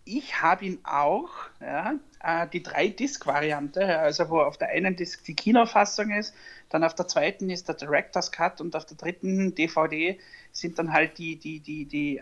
Ich 0.04 0.42
habe 0.42 0.66
ihn 0.66 0.80
auch, 0.84 1.30
ja, 1.62 1.94
äh, 2.22 2.48
die 2.52 2.66
3-Disc-Variante, 2.66 4.00
also 4.00 4.30
wo 4.30 4.42
auf 4.42 4.58
der 4.58 4.70
einen 4.70 4.96
Disc 4.98 5.24
die 5.24 5.36
Kinofassung 5.36 6.10
ist, 6.12 6.34
dann 6.70 6.84
auf 6.84 6.96
der 6.96 7.08
zweiten 7.08 7.50
ist 7.50 7.68
der 7.70 7.76
Director's 7.76 8.32
Cut 8.32 8.60
und 8.60 8.76
auf 8.76 8.86
der 8.86 8.98
dritten 8.98 9.56
DVD 9.56 10.20
sind 10.52 10.80
dann 10.80 10.92
halt 10.92 11.18
die, 11.18 11.38
die, 11.38 11.60
die, 11.60 11.86
die, 11.86 12.18
äh, 12.18 12.22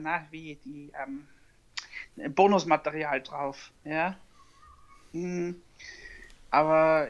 na, 0.00 0.24
wie, 0.30 0.58
die, 0.64 0.90
ähm, 1.00 1.26
Bonusmaterial 2.28 3.22
drauf. 3.22 3.70
Ja. 3.84 4.16
Hm. 5.12 5.56
Aber 6.50 7.08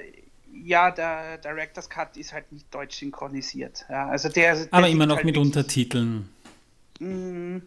ja, 0.52 0.90
der 0.90 1.38
Director's 1.38 1.88
Cut 1.88 2.16
ist 2.16 2.32
halt 2.32 2.50
nicht 2.52 2.72
deutsch 2.74 2.98
synchronisiert. 2.98 3.86
Ja, 3.88 4.08
also 4.08 4.28
der, 4.28 4.54
der 4.56 4.68
Aber 4.70 4.88
immer 4.88 5.06
noch 5.06 5.16
halt 5.16 5.24
mit 5.24 5.36
Untertiteln. 5.36 6.28
Hm. 6.98 7.62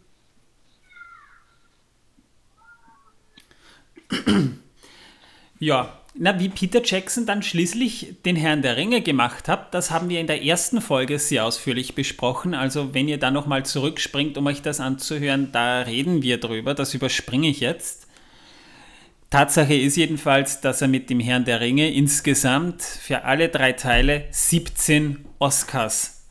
ja, 5.59 5.99
na, 6.15 6.39
wie 6.39 6.49
Peter 6.49 6.81
Jackson 6.83 7.25
dann 7.25 7.41
schließlich 7.41 8.17
den 8.23 8.35
Herrn 8.35 8.61
der 8.61 8.77
Ringe 8.77 9.01
gemacht 9.01 9.47
hat, 9.47 9.73
das 9.73 9.89
haben 9.89 10.09
wir 10.09 10.19
in 10.19 10.27
der 10.27 10.43
ersten 10.43 10.79
Folge 10.79 11.17
sehr 11.17 11.43
ausführlich 11.43 11.95
besprochen. 11.95 12.53
Also 12.53 12.93
wenn 12.93 13.07
ihr 13.07 13.17
da 13.17 13.31
nochmal 13.31 13.65
zurückspringt, 13.65 14.37
um 14.37 14.45
euch 14.45 14.61
das 14.61 14.79
anzuhören, 14.79 15.51
da 15.51 15.81
reden 15.81 16.21
wir 16.21 16.39
drüber. 16.39 16.75
Das 16.75 16.93
überspringe 16.93 17.49
ich 17.49 17.61
jetzt. 17.61 18.07
Tatsache 19.31 19.73
ist 19.73 19.97
jedenfalls, 19.97 20.61
dass 20.61 20.83
er 20.83 20.87
mit 20.87 21.09
dem 21.09 21.19
Herrn 21.19 21.45
der 21.45 21.59
Ringe 21.59 21.91
insgesamt 21.91 22.83
für 22.83 23.23
alle 23.23 23.49
drei 23.49 23.73
Teile 23.73 24.25
17 24.29 25.25
Oscars 25.39 26.27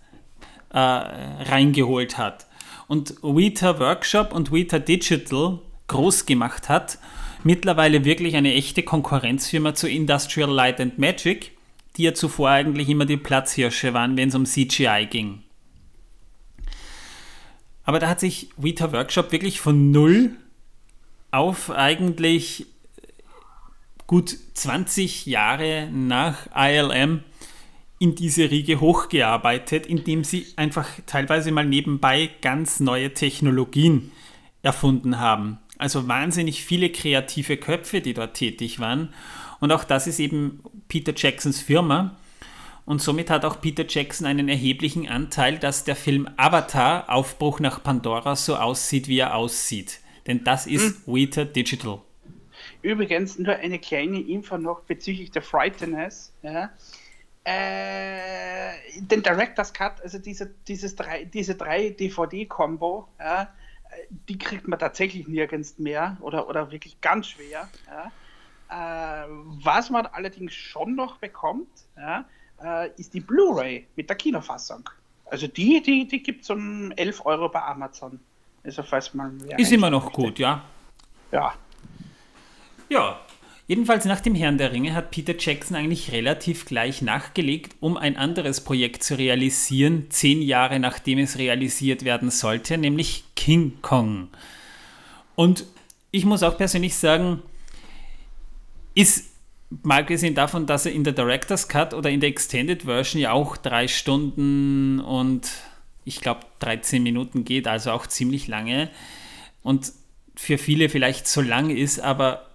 äh, 0.73 0.79
reingeholt 0.79 2.19
hat. 2.19 2.47
Und 2.87 3.17
Weta 3.23 3.81
Workshop 3.81 4.33
und 4.33 4.53
Weta 4.53 4.79
Digital 4.79 5.59
groß 5.89 6.27
gemacht 6.27 6.69
hat 6.69 6.99
mittlerweile 7.45 8.05
wirklich 8.05 8.37
eine 8.37 8.55
echte 8.55 8.83
Konkurrenzfirma 8.83 9.75
zu 9.75 9.89
Industrial 9.89 10.51
Light 10.51 10.81
and 10.81 10.99
Magic, 10.99 11.53
die 11.97 12.05
ja 12.05 12.15
zuvor 12.15 12.51
eigentlich 12.51 12.89
immer 12.89 13.05
die 13.05 13.17
Platzhirsche 13.17 13.95
waren, 13.95 14.17
wenn 14.17 14.29
es 14.29 14.35
um 14.35 14.45
CGI 14.45 15.07
ging. 15.11 15.43
Aber 17.85 17.99
da 17.99 18.09
hat 18.09 18.21
sich 18.21 18.51
Vita 18.57 18.93
Workshop 18.93 19.33
wirklich 19.33 19.61
von 19.61 19.91
null 19.91 20.37
auf 21.31 21.71
eigentlich 21.71 22.67
gut 24.07 24.37
20 24.55 25.27
Jahre 25.27 25.89
nach 25.91 26.47
ILM 26.55 27.25
in 27.99 28.15
diese 28.15 28.51
Riege 28.51 28.81
hochgearbeitet, 28.81 29.87
indem 29.87 30.25
sie 30.25 30.47
einfach 30.57 30.89
teilweise 31.07 31.53
mal 31.53 31.65
nebenbei 31.65 32.31
ganz 32.41 32.81
neue 32.81 33.15
Technologien 33.15 34.13
erfunden 34.63 35.19
haben. 35.19 35.59
Also 35.83 36.07
wahnsinnig 36.07 36.65
viele 36.65 36.91
kreative 36.91 37.57
Köpfe, 37.57 38.01
die 38.01 38.15
dort 38.15 38.35
tätig 38.35 38.79
waren. 38.79 39.13
Und 39.59 39.73
auch 39.73 39.83
das 39.83 40.07
ist 40.07 40.21
eben 40.21 40.63
Peter 40.87 41.13
Jacksons 41.13 41.61
Firma. 41.61 42.17
Und 42.85 43.03
somit 43.03 43.31
hat 43.31 43.45
auch 43.45 43.61
Peter 43.61 43.85
Jackson 43.89 44.29
einen 44.29 44.49
erheblichen 44.49 45.09
Anteil, 45.09 45.59
dass 45.59 45.83
der 45.83 45.97
Film 45.97 46.29
Avatar, 46.37 47.11
Aufbruch 47.11 47.59
nach 47.59 47.83
Pandora, 47.83 48.37
so 48.37 48.55
aussieht, 48.55 49.09
wie 49.09 49.19
er 49.19 49.35
aussieht. 49.35 49.99
Denn 50.29 50.45
das 50.45 50.69
ist 50.69 51.05
hm. 51.05 51.15
Weta 51.15 51.45
Digital. 51.45 52.01
Übrigens 52.83 53.41
nur 53.41 53.57
eine 53.57 53.81
kleine 53.81 54.21
Info 54.21 54.59
noch 54.59 54.83
bezüglich 54.83 55.33
der 55.33 55.43
Frighteners. 55.43 56.33
Ja. 56.45 56.71
Äh, 57.43 59.01
den 59.01 59.21
Director's 59.21 59.73
Cut, 59.73 60.01
also 60.01 60.21
diese, 60.21 60.55
dieses 60.69 60.95
drei, 60.95 61.25
diese 61.25 61.57
drei 61.57 61.91
DVD-Kombo, 61.91 63.09
ja, 63.19 63.53
die 64.29 64.39
kriegt 64.39 64.69
man 64.69 64.79
tatsächlich 64.79 65.27
nirgends 65.29 65.79
mehr 65.79 66.17
oder, 66.21 66.49
oder 66.49 66.71
wirklich 66.71 67.01
ganz 67.01 67.29
schwer. 67.29 67.69
Ja. 67.87 68.13
Äh, 68.73 69.27
was 69.63 69.91
man 69.91 70.07
allerdings 70.07 70.55
schon 70.55 70.95
noch 70.95 71.19
bekommt, 71.19 71.69
ja, 71.97 72.25
äh, 72.63 72.91
ist 72.97 73.13
die 73.15 73.21
Blu-ray 73.21 73.87
mit 73.97 74.09
der 74.09 74.17
Kinofassung. 74.17 74.89
Also 75.27 75.47
die, 75.47 75.83
die, 75.83 76.07
die 76.07 76.23
gibt 76.23 76.43
es 76.43 76.51
um 76.51 76.93
11 76.93 77.25
Euro 77.27 77.49
bei 77.49 77.63
Amazon. 77.63 78.21
Also 78.65 78.83
falls 78.83 79.13
man 79.15 79.41
ist 79.57 79.73
immer 79.73 79.91
noch 79.91 80.13
gut, 80.13 80.39
ja. 80.39 80.63
Ja. 81.31 81.55
Ja, 82.89 83.21
Jedenfalls 83.69 84.05
nach 84.05 84.21
dem 84.21 84.35
Herrn 84.35 84.59
der 84.59 84.73
Ringe 84.73 84.95
hat 84.95 85.13
Peter 85.13 85.35
Jackson 85.39 85.77
eigentlich 85.77 86.11
relativ 86.13 86.65
gleich 86.65 87.01
nachgelegt, 87.01 87.77
um 87.81 87.97
ein 87.97 88.17
anderes 88.17 88.61
Projekt 88.61 89.05
zu 89.05 89.17
realisieren, 89.17 90.07
zehn 90.11 90.43
Jahre 90.43 90.81
nachdem 90.81 91.19
es 91.19 91.39
realisiert 91.39 92.05
werden 92.05 92.31
sollte, 92.31 92.77
nämlich 92.77 93.25
King 93.37 93.79
Kong. 93.81 94.29
Und 95.37 95.65
ich 96.11 96.25
muss 96.25 96.43
auch 96.43 96.59
persönlich 96.59 96.97
sagen, 96.97 97.41
ist 98.95 99.31
mal 99.83 100.05
gesehen 100.05 100.35
davon, 100.35 100.67
dass 100.67 100.85
er 100.85 100.93
in 100.93 101.05
der 101.05 101.13
Director's 101.13 101.69
Cut 101.69 101.95
oder 101.95 102.11
in 102.11 102.21
der 102.21 102.29
Extended 102.29 102.83
Version 102.83 103.23
ja 103.23 103.33
auch 103.33 103.57
drei 103.57 103.89
Stunden 103.89 105.01
und 105.01 105.49
ich 106.05 106.21
glaube 106.21 106.41
13 106.59 107.03
Minuten 107.03 107.45
geht, 107.45 107.67
also 107.67 107.93
auch 107.93 108.07
ziemlich 108.07 108.49
lange 108.49 108.91
und 109.63 109.93
für 110.35 110.59
viele 110.59 110.89
vielleicht 110.89 111.27
so 111.27 111.41
lang 111.41 111.71
ist, 111.71 112.01
aber 112.01 112.33
er 112.33 112.52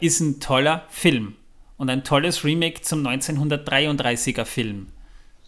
ist 0.00 0.20
ein 0.20 0.40
toller 0.40 0.84
Film 0.88 1.36
und 1.76 1.90
ein 1.90 2.04
tolles 2.04 2.44
Remake 2.44 2.82
zum 2.82 3.06
1933er 3.06 4.44
Film. 4.44 4.88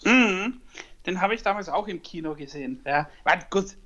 Mhm. 0.05 0.61
Den 1.07 1.21
habe 1.21 1.35
ich 1.35 1.43
damals 1.43 1.69
auch 1.69 1.89
im 1.89 2.03
Kino 2.03 2.35
gesehen. 2.35 2.81
Ja, 2.85 3.09
gut. 3.51 3.77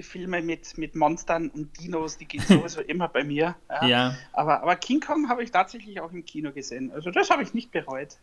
Filme 0.00 0.42
mit, 0.42 0.78
mit 0.78 0.94
Monstern 0.94 1.48
und 1.48 1.76
Dinos, 1.80 2.18
die 2.18 2.26
gehen 2.26 2.40
sowieso 2.48 2.80
immer 2.82 3.08
bei 3.08 3.24
mir. 3.24 3.56
Ja. 3.68 3.86
ja. 3.86 4.14
Aber, 4.32 4.62
aber 4.62 4.76
King 4.76 5.00
Kong 5.00 5.28
habe 5.28 5.42
ich 5.42 5.50
tatsächlich 5.50 6.00
auch 6.00 6.12
im 6.12 6.24
Kino 6.24 6.52
gesehen. 6.52 6.92
Also 6.92 7.10
das 7.10 7.30
habe 7.30 7.42
ich 7.42 7.52
nicht 7.52 7.72
bereut. 7.72 8.16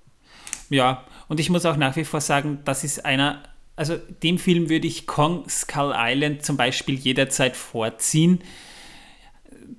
Ja, 0.70 1.04
und 1.28 1.40
ich 1.40 1.50
muss 1.50 1.66
auch 1.66 1.76
nach 1.76 1.96
wie 1.98 2.06
vor 2.06 2.22
sagen, 2.22 2.60
das 2.64 2.84
ist 2.86 3.06
einer, 3.06 3.44
also 3.76 3.98
dem 3.98 4.40
Film 4.40 4.70
würde 4.70 4.88
ich 4.88 5.06
Kong 5.06 5.50
Skull 5.50 5.94
Island 5.96 6.46
zum 6.46 6.56
Beispiel 6.56 6.96
jederzeit 6.96 7.58
vorziehen 7.58 8.42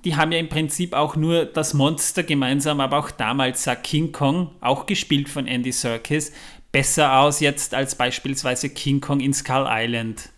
die 0.03 0.15
haben 0.15 0.31
ja 0.31 0.39
im 0.39 0.49
Prinzip 0.49 0.93
auch 0.93 1.15
nur 1.15 1.45
das 1.45 1.73
Monster 1.73 2.23
gemeinsam, 2.23 2.79
aber 2.79 2.97
auch 2.97 3.11
damals 3.11 3.63
sah 3.63 3.75
King 3.75 4.11
Kong, 4.11 4.51
auch 4.61 4.85
gespielt 4.85 5.29
von 5.29 5.47
Andy 5.47 5.71
Serkis, 5.71 6.31
besser 6.71 7.19
aus 7.19 7.39
jetzt 7.39 7.73
als 7.73 7.95
beispielsweise 7.95 8.69
King 8.69 9.01
Kong 9.01 9.19
in 9.19 9.33
Skull 9.33 9.65
Island. 9.67 10.29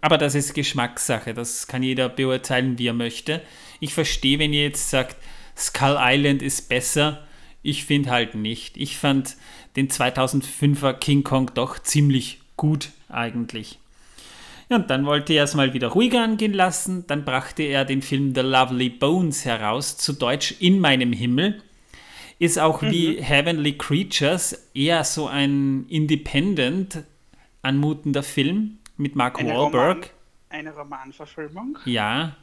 Aber 0.00 0.18
das 0.18 0.34
ist 0.34 0.54
Geschmackssache, 0.54 1.34
das 1.34 1.66
kann 1.66 1.82
jeder 1.82 2.08
beurteilen, 2.08 2.78
wie 2.78 2.88
er 2.88 2.94
möchte. 2.94 3.42
Ich 3.80 3.92
verstehe, 3.94 4.38
wenn 4.38 4.52
ihr 4.52 4.62
jetzt 4.62 4.90
sagt, 4.90 5.16
Skull 5.56 5.96
Island 5.98 6.42
ist 6.42 6.68
besser. 6.68 7.26
Ich 7.62 7.84
finde 7.84 8.10
halt 8.10 8.34
nicht. 8.34 8.76
Ich 8.76 8.96
fand 8.98 9.36
den 9.76 9.88
2005er 9.88 10.94
King 10.94 11.24
Kong 11.24 11.50
doch 11.54 11.78
ziemlich 11.78 12.40
gut 12.56 12.90
eigentlich. 13.08 13.78
Und 14.68 14.90
dann 14.90 15.06
wollte 15.06 15.32
er 15.34 15.44
es 15.44 15.54
mal 15.54 15.74
wieder 15.74 15.88
ruhiger 15.88 16.22
angehen 16.22 16.52
lassen. 16.52 17.06
Dann 17.06 17.24
brachte 17.24 17.62
er 17.62 17.84
den 17.84 18.02
Film 18.02 18.34
The 18.34 18.40
Lovely 18.40 18.90
Bones 18.90 19.44
heraus, 19.44 19.96
zu 19.96 20.12
Deutsch 20.12 20.54
In 20.60 20.80
meinem 20.80 21.12
Himmel. 21.12 21.62
Ist 22.38 22.58
auch 22.58 22.82
mhm. 22.82 22.90
wie 22.90 23.22
Heavenly 23.22 23.76
Creatures 23.76 24.70
eher 24.74 25.04
so 25.04 25.26
ein 25.26 25.86
independent 25.88 27.04
anmutender 27.62 28.22
Film 28.22 28.78
mit 28.96 29.16
Mark 29.16 29.38
eine 29.38 29.50
Wahlberg. 29.54 29.96
Roman, 29.96 30.10
eine 30.50 30.74
Romanverfilmung. 30.74 31.78
Ja, 31.84 32.36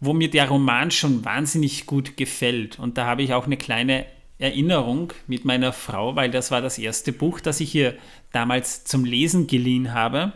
wo 0.00 0.12
mir 0.12 0.30
der 0.30 0.48
Roman 0.48 0.90
schon 0.90 1.24
wahnsinnig 1.24 1.86
gut 1.86 2.16
gefällt. 2.16 2.78
Und 2.78 2.98
da 2.98 3.06
habe 3.06 3.22
ich 3.22 3.34
auch 3.34 3.46
eine 3.46 3.56
kleine 3.56 4.06
Erinnerung 4.38 5.12
mit 5.26 5.44
meiner 5.44 5.72
Frau, 5.72 6.14
weil 6.14 6.30
das 6.30 6.50
war 6.50 6.62
das 6.62 6.78
erste 6.78 7.12
Buch, 7.12 7.40
das 7.40 7.60
ich 7.60 7.74
ihr 7.74 7.96
damals 8.32 8.84
zum 8.84 9.04
Lesen 9.04 9.48
geliehen 9.48 9.92
habe. 9.92 10.32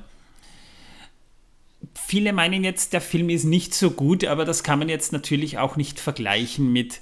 Viele 1.95 2.33
meinen 2.33 2.65
jetzt, 2.65 2.93
der 2.93 3.01
Film 3.01 3.29
ist 3.29 3.45
nicht 3.45 3.75
so 3.75 3.91
gut, 3.91 4.25
aber 4.25 4.45
das 4.45 4.63
kann 4.63 4.79
man 4.79 4.89
jetzt 4.89 5.13
natürlich 5.13 5.59
auch 5.59 5.77
nicht 5.77 6.01
vergleichen 6.01 6.73
mit 6.73 7.01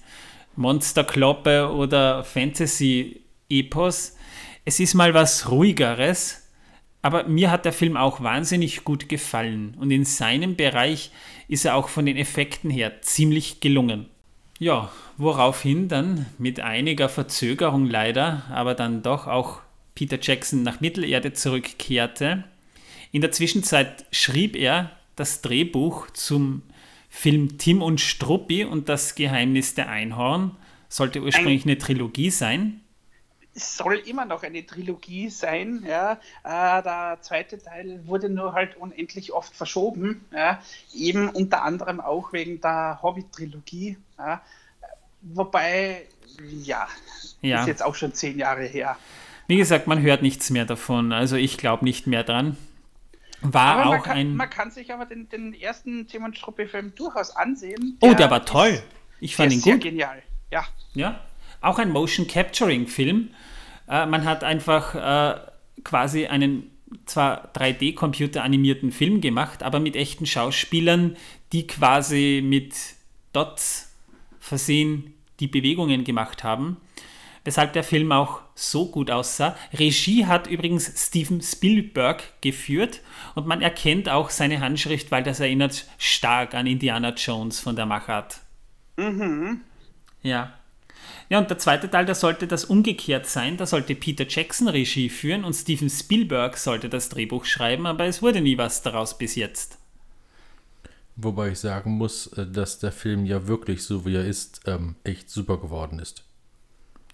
Monsterkloppe 0.56 1.72
oder 1.72 2.24
Fantasy-Epos. 2.24 4.16
Es 4.64 4.80
ist 4.80 4.94
mal 4.94 5.14
was 5.14 5.50
ruhigeres, 5.50 6.48
aber 7.02 7.24
mir 7.24 7.50
hat 7.50 7.64
der 7.64 7.72
Film 7.72 7.96
auch 7.96 8.20
wahnsinnig 8.20 8.84
gut 8.84 9.08
gefallen 9.08 9.76
und 9.80 9.90
in 9.90 10.04
seinem 10.04 10.56
Bereich 10.56 11.10
ist 11.48 11.64
er 11.64 11.76
auch 11.76 11.88
von 11.88 12.04
den 12.06 12.16
Effekten 12.16 12.70
her 12.70 13.00
ziemlich 13.00 13.60
gelungen. 13.60 14.06
Ja, 14.58 14.92
woraufhin 15.16 15.88
dann 15.88 16.26
mit 16.36 16.60
einiger 16.60 17.08
Verzögerung 17.08 17.86
leider, 17.86 18.44
aber 18.50 18.74
dann 18.74 19.02
doch 19.02 19.26
auch 19.26 19.60
Peter 19.94 20.18
Jackson 20.20 20.62
nach 20.62 20.80
Mittelerde 20.80 21.32
zurückkehrte. 21.32 22.44
In 23.12 23.20
der 23.20 23.32
Zwischenzeit 23.32 24.04
schrieb 24.12 24.56
er 24.56 24.92
das 25.16 25.42
Drehbuch 25.42 26.10
zum 26.10 26.62
Film 27.08 27.58
Tim 27.58 27.82
und 27.82 28.00
Struppi 28.00 28.64
und 28.64 28.88
das 28.88 29.16
Geheimnis 29.16 29.74
der 29.74 29.88
Einhorn. 29.88 30.56
Sollte 30.88 31.20
ursprünglich 31.20 31.64
eine 31.64 31.78
Trilogie 31.78 32.30
sein. 32.30 32.80
Es 33.52 33.76
soll 33.76 33.96
immer 34.06 34.24
noch 34.24 34.44
eine 34.44 34.64
Trilogie 34.64 35.28
sein. 35.28 35.84
Ja. 35.86 36.12
Äh, 36.44 36.82
der 36.82 37.18
zweite 37.20 37.58
Teil 37.58 38.00
wurde 38.06 38.28
nur 38.28 38.54
halt 38.54 38.76
unendlich 38.76 39.32
oft 39.32 39.54
verschoben. 39.54 40.24
Ja. 40.32 40.62
Eben 40.94 41.28
unter 41.28 41.64
anderem 41.64 42.00
auch 42.00 42.32
wegen 42.32 42.60
der 42.60 43.00
Hobbit-Trilogie. 43.02 43.96
Ja. 44.18 44.40
Wobei, 45.22 46.06
ja, 46.62 46.88
ja, 47.42 47.60
ist 47.60 47.66
jetzt 47.66 47.82
auch 47.82 47.94
schon 47.94 48.14
zehn 48.14 48.38
Jahre 48.38 48.64
her. 48.64 48.96
Wie 49.48 49.56
gesagt, 49.56 49.88
man 49.88 50.00
hört 50.00 50.22
nichts 50.22 50.50
mehr 50.50 50.64
davon. 50.64 51.12
Also 51.12 51.36
ich 51.36 51.58
glaube 51.58 51.84
nicht 51.84 52.06
mehr 52.06 52.22
dran. 52.22 52.56
War 53.42 53.76
aber 53.76 53.98
auch 53.98 54.02
kann, 54.04 54.16
ein. 54.16 54.36
Man 54.36 54.50
kann 54.50 54.70
sich 54.70 54.92
aber 54.92 55.06
den, 55.06 55.28
den 55.28 55.54
ersten 55.54 56.06
Simon 56.08 56.34
Struppe-Film 56.34 56.94
durchaus 56.94 57.34
ansehen. 57.34 57.98
Der 58.02 58.10
oh, 58.10 58.14
der 58.14 58.30
war 58.30 58.44
toll. 58.44 58.82
Ich 59.20 59.36
fand 59.36 59.52
ihn 59.52 59.60
sehr 59.60 59.74
gut. 59.74 59.82
genial. 59.82 60.22
Ja. 60.50 60.64
Ja. 60.94 61.20
Auch 61.60 61.78
ein 61.78 61.90
Motion 61.90 62.26
Capturing-Film. 62.26 63.30
Äh, 63.88 64.06
man 64.06 64.24
hat 64.24 64.44
einfach 64.44 64.94
äh, 64.94 65.40
quasi 65.84 66.26
einen 66.26 66.70
zwar 67.06 67.52
3D-Computer 67.54 68.42
animierten 68.42 68.92
Film 68.92 69.20
gemacht, 69.20 69.62
aber 69.62 69.80
mit 69.80 69.96
echten 69.96 70.26
Schauspielern, 70.26 71.16
die 71.52 71.66
quasi 71.66 72.42
mit 72.44 72.74
Dots 73.32 73.94
versehen 74.38 75.14
die 75.38 75.46
Bewegungen 75.46 76.04
gemacht 76.04 76.44
haben 76.44 76.76
weshalb 77.50 77.72
der 77.72 77.82
Film 77.82 78.12
auch 78.12 78.42
so 78.54 78.86
gut 78.86 79.10
aussah. 79.10 79.56
Regie 79.72 80.26
hat 80.26 80.46
übrigens 80.46 80.92
Steven 80.96 81.42
Spielberg 81.42 82.22
geführt 82.42 83.00
und 83.34 83.48
man 83.48 83.60
erkennt 83.60 84.08
auch 84.08 84.30
seine 84.30 84.60
Handschrift, 84.60 85.10
weil 85.10 85.24
das 85.24 85.40
erinnert 85.40 85.84
stark 85.98 86.54
an 86.54 86.68
Indiana 86.68 87.12
Jones 87.12 87.58
von 87.58 87.74
der 87.74 87.86
Machart. 87.86 88.38
Mhm. 88.96 89.62
Ja. 90.22 90.52
Ja, 91.28 91.40
und 91.40 91.50
der 91.50 91.58
zweite 91.58 91.90
Teil, 91.90 92.06
da 92.06 92.14
sollte 92.14 92.46
das 92.46 92.66
umgekehrt 92.66 93.26
sein. 93.26 93.56
Da 93.56 93.66
sollte 93.66 93.96
Peter 93.96 94.26
Jackson 94.28 94.68
Regie 94.68 95.08
führen 95.08 95.42
und 95.42 95.54
Steven 95.54 95.90
Spielberg 95.90 96.56
sollte 96.56 96.88
das 96.88 97.08
Drehbuch 97.08 97.46
schreiben, 97.46 97.84
aber 97.84 98.04
es 98.04 98.22
wurde 98.22 98.40
nie 98.40 98.58
was 98.58 98.82
daraus 98.82 99.18
bis 99.18 99.34
jetzt. 99.34 99.78
Wobei 101.16 101.48
ich 101.48 101.58
sagen 101.58 101.90
muss, 101.98 102.28
äh, 102.28 102.46
dass 102.46 102.78
der 102.78 102.92
Film 102.92 103.26
ja 103.26 103.48
wirklich, 103.48 103.82
so 103.82 104.06
wie 104.06 104.14
er 104.14 104.24
ist, 104.24 104.60
ähm, 104.66 104.94
echt 105.02 105.30
super 105.30 105.58
geworden 105.58 105.98
ist. 105.98 106.29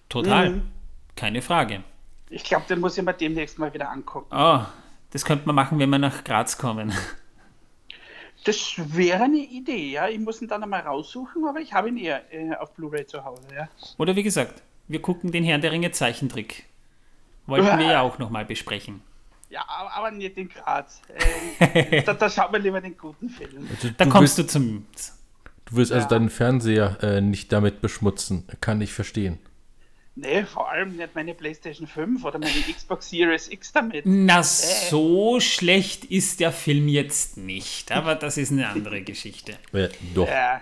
Total. 0.09 0.49
Mhm. 0.49 0.61
Keine 1.15 1.41
Frage. 1.41 1.83
Ich 2.29 2.43
glaube, 2.43 2.65
den 2.69 2.79
muss 2.79 2.97
ich 2.97 3.03
mir 3.03 3.13
demnächst 3.13 3.57
mal 3.57 3.73
wieder 3.73 3.89
angucken. 3.89 4.27
Oh, 4.31 4.61
das 5.11 5.25
könnte 5.25 5.45
man 5.45 5.55
machen, 5.55 5.79
wenn 5.79 5.89
wir 5.89 5.97
nach 5.97 6.23
Graz 6.23 6.57
kommen. 6.57 6.93
Das 8.43 8.75
wäre 8.77 9.23
eine 9.23 9.37
Idee, 9.37 9.91
ja. 9.91 10.07
Ich 10.07 10.19
muss 10.19 10.41
ihn 10.41 10.47
dann 10.47 10.63
einmal 10.63 10.81
raussuchen, 10.81 11.45
aber 11.45 11.59
ich 11.59 11.73
habe 11.73 11.89
ihn 11.89 11.97
eher 11.97 12.21
äh, 12.33 12.55
auf 12.55 12.73
Blu-ray 12.73 13.05
zu 13.05 13.23
Hause, 13.23 13.43
ja. 13.55 13.67
Oder 13.97 14.15
wie 14.15 14.23
gesagt, 14.23 14.61
wir 14.87 15.01
gucken 15.01 15.31
den 15.31 15.43
Herrn 15.43 15.61
der 15.61 15.71
Ringe 15.71 15.91
Zeichentrick. 15.91 16.65
Wollten 17.45 17.77
wir 17.79 17.85
ja 17.85 18.01
auch 18.03 18.19
nochmal 18.19 18.45
besprechen. 18.45 19.01
Ja, 19.49 19.65
aber 19.67 20.11
nicht 20.11 20.37
in 20.37 20.49
Graz. 20.49 21.01
Ähm, 21.59 22.03
da, 22.05 22.13
da 22.13 22.29
schaut 22.29 22.51
man 22.51 22.61
lieber 22.61 22.81
den 22.81 22.97
guten 22.97 23.29
Film. 23.29 23.67
Also, 23.69 23.89
da 23.95 24.05
kommst 24.05 24.37
willst, 24.37 24.53
du 24.55 24.59
zum. 24.59 24.85
Du 25.65 25.75
willst 25.75 25.91
also 25.91 26.03
ja. 26.03 26.05
also 26.05 26.15
deinen 26.15 26.29
Fernseher 26.29 26.97
äh, 27.01 27.21
nicht 27.21 27.51
damit 27.51 27.81
beschmutzen. 27.81 28.45
Kann 28.59 28.81
ich 28.81 28.93
verstehen. 28.93 29.39
Nee, 30.19 30.45
vor 30.45 30.71
allem 30.71 30.95
nicht 30.95 31.13
meine 31.13 31.35
PlayStation 31.35 31.85
5 31.85 32.25
oder 32.25 32.39
meine 32.39 32.51
Xbox 32.51 33.11
Series 33.11 33.49
X 33.49 33.71
damit. 33.71 34.03
Na, 34.05 34.39
äh. 34.39 34.43
so 34.43 35.39
schlecht 35.39 36.05
ist 36.05 36.39
der 36.39 36.51
Film 36.51 36.87
jetzt 36.87 37.37
nicht, 37.37 37.91
aber 37.91 38.15
das 38.15 38.37
ist 38.37 38.51
eine 38.51 38.67
andere 38.67 39.01
Geschichte. 39.01 39.57
Ja, 39.73 39.89
doch. 40.15 40.27
Ja. 40.27 40.61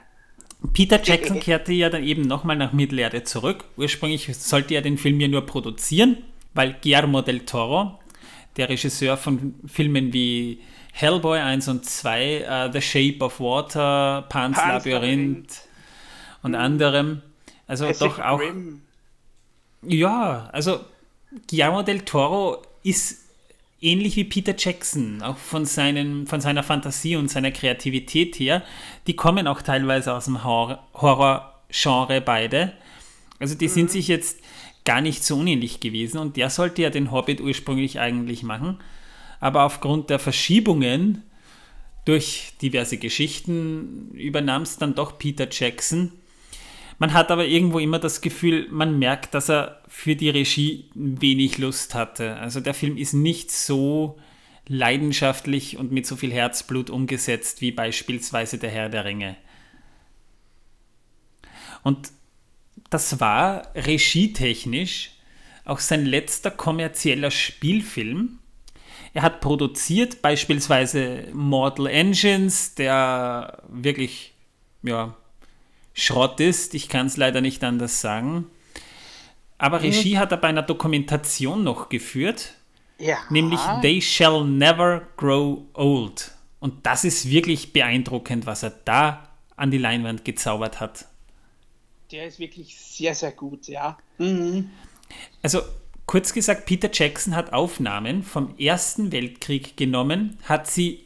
Peter 0.73 1.01
Jackson 1.01 1.39
kehrte 1.39 1.71
ja 1.71 1.89
dann 1.89 2.03
eben 2.03 2.23
nochmal 2.23 2.57
nach 2.57 2.73
Mittelerde 2.73 3.23
zurück. 3.23 3.63
Ursprünglich 3.77 4.35
sollte 4.35 4.73
er 4.73 4.81
den 4.81 4.97
Film 4.97 5.19
ja 5.21 5.27
nur 5.27 5.45
produzieren, 5.45 6.17
weil 6.53 6.75
Guillermo 6.81 7.21
del 7.21 7.41
Toro, 7.41 7.99
der 8.57 8.67
Regisseur 8.67 9.15
von 9.15 9.55
Filmen 9.65 10.11
wie 10.11 10.59
Hellboy 10.91 11.39
1 11.39 11.67
und 11.69 11.85
2, 11.85 12.67
uh, 12.67 12.71
The 12.73 12.81
Shape 12.81 13.23
of 13.23 13.39
Water, 13.39 14.25
Pan's, 14.27 14.57
Pan's 14.57 14.85
Labyrinth, 14.85 15.03
Labyrinth 15.03 15.61
und 16.41 16.55
anderem, 16.55 17.21
also 17.67 17.85
Pacific 17.85 18.17
doch 18.17 18.25
auch. 18.25 18.39
Rim 18.39 18.81
ja, 19.87 20.49
also 20.51 20.79
Guillermo 21.49 21.83
del 21.83 22.01
Toro 22.01 22.61
ist 22.83 23.25
ähnlich 23.81 24.15
wie 24.15 24.23
Peter 24.23 24.55
Jackson, 24.57 25.21
auch 25.21 25.37
von, 25.37 25.65
seinen, 25.65 26.27
von 26.27 26.41
seiner 26.41 26.63
Fantasie 26.63 27.15
und 27.15 27.29
seiner 27.29 27.51
Kreativität 27.51 28.39
her. 28.39 28.63
Die 29.07 29.15
kommen 29.15 29.47
auch 29.47 29.61
teilweise 29.61 30.13
aus 30.13 30.25
dem 30.25 30.43
Horror-Genre 30.43 32.21
beide. 32.21 32.73
Also 33.39 33.55
die 33.55 33.67
mhm. 33.67 33.71
sind 33.71 33.91
sich 33.91 34.07
jetzt 34.07 34.39
gar 34.85 35.01
nicht 35.01 35.23
so 35.23 35.37
unähnlich 35.37 35.79
gewesen 35.79 36.19
und 36.19 36.37
der 36.37 36.49
sollte 36.49 36.83
ja 36.83 36.89
den 36.89 37.11
Hobbit 37.11 37.41
ursprünglich 37.41 37.99
eigentlich 37.99 38.43
machen. 38.43 38.79
Aber 39.39 39.63
aufgrund 39.63 40.09
der 40.09 40.19
Verschiebungen 40.19 41.23
durch 42.05 42.53
diverse 42.61 42.97
Geschichten 42.97 44.11
übernahm 44.13 44.61
es 44.61 44.77
dann 44.77 44.95
doch 44.95 45.17
Peter 45.17 45.47
Jackson 45.51 46.11
man 46.97 47.13
hat 47.13 47.31
aber 47.31 47.45
irgendwo 47.45 47.79
immer 47.79 47.99
das 47.99 48.21
Gefühl, 48.21 48.67
man 48.69 48.97
merkt, 48.99 49.33
dass 49.33 49.49
er 49.49 49.81
für 49.87 50.15
die 50.15 50.29
Regie 50.29 50.89
wenig 50.93 51.57
Lust 51.57 51.93
hatte. 51.93 52.37
Also 52.37 52.59
der 52.59 52.73
Film 52.73 52.97
ist 52.97 53.13
nicht 53.13 53.51
so 53.51 54.17
leidenschaftlich 54.67 55.77
und 55.77 55.91
mit 55.91 56.07
so 56.07 56.15
viel 56.15 56.31
Herzblut 56.31 56.89
umgesetzt 56.89 57.61
wie 57.61 57.71
beispielsweise 57.71 58.57
Der 58.57 58.71
Herr 58.71 58.89
der 58.89 59.05
Ringe. 59.05 59.35
Und 61.83 62.11
das 62.89 63.19
war 63.19 63.67
regietechnisch 63.75 65.11
auch 65.65 65.79
sein 65.79 66.05
letzter 66.05 66.51
kommerzieller 66.51 67.31
Spielfilm. 67.31 68.39
Er 69.13 69.23
hat 69.23 69.41
produziert 69.41 70.21
beispielsweise 70.21 71.27
Mortal 71.33 71.87
Engines, 71.87 72.75
der 72.75 73.63
wirklich 73.69 74.33
ja, 74.83 75.15
Schrott 75.95 76.39
ist. 76.41 76.75
Ich 76.75 76.89
kann 76.89 77.07
es 77.07 77.17
leider 77.17 77.41
nicht 77.41 77.63
anders 77.63 78.01
sagen. 78.01 78.51
Aber 79.57 79.79
mhm. 79.79 79.85
Regie 79.85 80.17
hat 80.19 80.31
er 80.31 80.37
bei 80.37 80.49
einer 80.49 80.61
Dokumentation 80.61 81.63
noch 81.63 81.89
geführt. 81.89 82.53
Ja. 82.99 83.17
Nämlich 83.29 83.59
They 83.81 84.01
Shall 84.01 84.45
Never 84.45 85.07
Grow 85.17 85.63
Old. 85.73 86.31
Und 86.59 86.85
das 86.85 87.03
ist 87.05 87.29
wirklich 87.29 87.73
beeindruckend, 87.73 88.45
was 88.45 88.63
er 88.63 88.71
da 88.83 89.29
an 89.55 89.71
die 89.71 89.77
Leinwand 89.77 90.25
gezaubert 90.25 90.79
hat. 90.79 91.05
Der 92.11 92.27
ist 92.27 92.39
wirklich 92.39 92.77
sehr, 92.77 93.15
sehr 93.15 93.31
gut, 93.31 93.67
ja. 93.67 93.97
Mhm. 94.17 94.69
Also 95.41 95.61
kurz 96.05 96.33
gesagt, 96.33 96.65
Peter 96.65 96.89
Jackson 96.91 97.35
hat 97.35 97.53
Aufnahmen 97.53 98.23
vom 98.23 98.57
Ersten 98.57 99.11
Weltkrieg 99.11 99.77
genommen, 99.77 100.37
hat 100.43 100.67
sie 100.67 101.05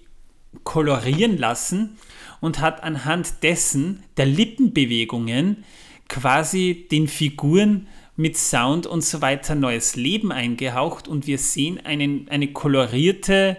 kolorieren 0.63 1.37
lassen 1.37 1.97
und 2.41 2.59
hat 2.59 2.83
anhand 2.83 3.43
dessen 3.43 4.03
der 4.17 4.25
Lippenbewegungen 4.25 5.63
quasi 6.07 6.87
den 6.91 7.07
Figuren 7.07 7.87
mit 8.15 8.37
Sound 8.37 8.85
und 8.85 9.01
so 9.01 9.21
weiter 9.21 9.55
neues 9.55 9.95
Leben 9.95 10.31
eingehaucht 10.31 11.07
und 11.07 11.25
wir 11.25 11.37
sehen 11.37 11.79
einen, 11.85 12.27
eine 12.29 12.51
kolorierte 12.51 13.57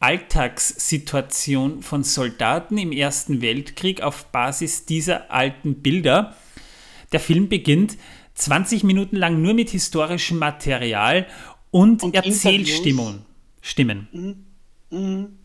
Alltagssituation 0.00 1.82
von 1.82 2.02
Soldaten 2.02 2.78
im 2.78 2.90
Ersten 2.90 3.42
Weltkrieg 3.42 4.00
auf 4.00 4.26
Basis 4.32 4.86
dieser 4.86 5.30
alten 5.30 5.82
Bilder. 5.82 6.36
Der 7.12 7.20
Film 7.20 7.48
beginnt 7.48 7.98
20 8.34 8.82
Minuten 8.82 9.16
lang 9.16 9.42
nur 9.42 9.54
mit 9.54 9.70
historischem 9.70 10.38
Material 10.38 11.26
und, 11.70 12.02
und 12.02 12.14
Erzählstimmen. 12.14 13.22
Stimmen. 13.60 14.08
Mhm. 14.10 14.98
Mhm. 14.98 15.38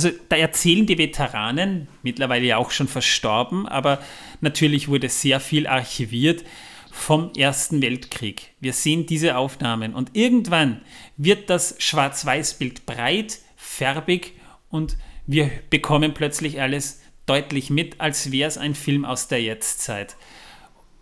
Also 0.00 0.16
da 0.30 0.36
erzählen 0.36 0.86
die 0.86 0.96
Veteranen, 0.96 1.86
mittlerweile 2.02 2.46
ja 2.46 2.56
auch 2.56 2.70
schon 2.70 2.88
verstorben, 2.88 3.68
aber 3.68 3.98
natürlich 4.40 4.88
wurde 4.88 5.10
sehr 5.10 5.40
viel 5.40 5.66
archiviert 5.66 6.42
vom 6.90 7.34
Ersten 7.36 7.82
Weltkrieg. 7.82 8.54
Wir 8.60 8.72
sehen 8.72 9.04
diese 9.04 9.36
Aufnahmen 9.36 9.92
und 9.92 10.16
irgendwann 10.16 10.80
wird 11.18 11.50
das 11.50 11.74
Schwarz-Weiß-Bild 11.80 12.86
breit, 12.86 13.40
färbig 13.56 14.32
und 14.70 14.96
wir 15.26 15.50
bekommen 15.68 16.14
plötzlich 16.14 16.62
alles 16.62 17.02
deutlich 17.26 17.68
mit, 17.68 18.00
als 18.00 18.32
wäre 18.32 18.48
es 18.48 18.56
ein 18.56 18.74
Film 18.74 19.04
aus 19.04 19.28
der 19.28 19.42
Jetztzeit. 19.42 20.16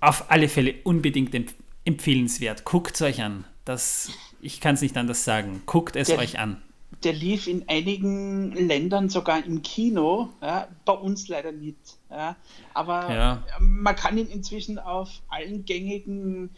Auf 0.00 0.28
alle 0.32 0.48
Fälle 0.48 0.74
unbedingt 0.82 1.36
empf 1.36 1.54
empfehlenswert. 1.84 2.64
Guckt 2.64 2.96
es 2.96 3.02
euch 3.02 3.22
an. 3.22 3.44
Das, 3.64 4.10
ich 4.42 4.60
kann 4.60 4.74
es 4.74 4.82
nicht 4.82 4.96
anders 4.96 5.22
sagen. 5.22 5.62
Guckt 5.66 5.94
es 5.94 6.08
der, 6.08 6.18
euch 6.18 6.40
an. 6.40 6.60
Der 7.04 7.12
lief 7.12 7.46
in 7.46 7.68
einigen 7.68 8.52
Ländern 8.52 9.08
sogar 9.08 9.44
im 9.44 9.62
Kino, 9.62 10.30
ja, 10.42 10.66
bei 10.84 10.92
uns 10.92 11.28
leider 11.28 11.52
nicht. 11.52 11.98
Ja. 12.10 12.36
Aber 12.74 13.12
ja. 13.12 13.44
man 13.60 13.94
kann 13.94 14.18
ihn 14.18 14.26
inzwischen 14.26 14.78
auf 14.78 15.08
allen 15.28 15.64
gängigen, 15.64 16.50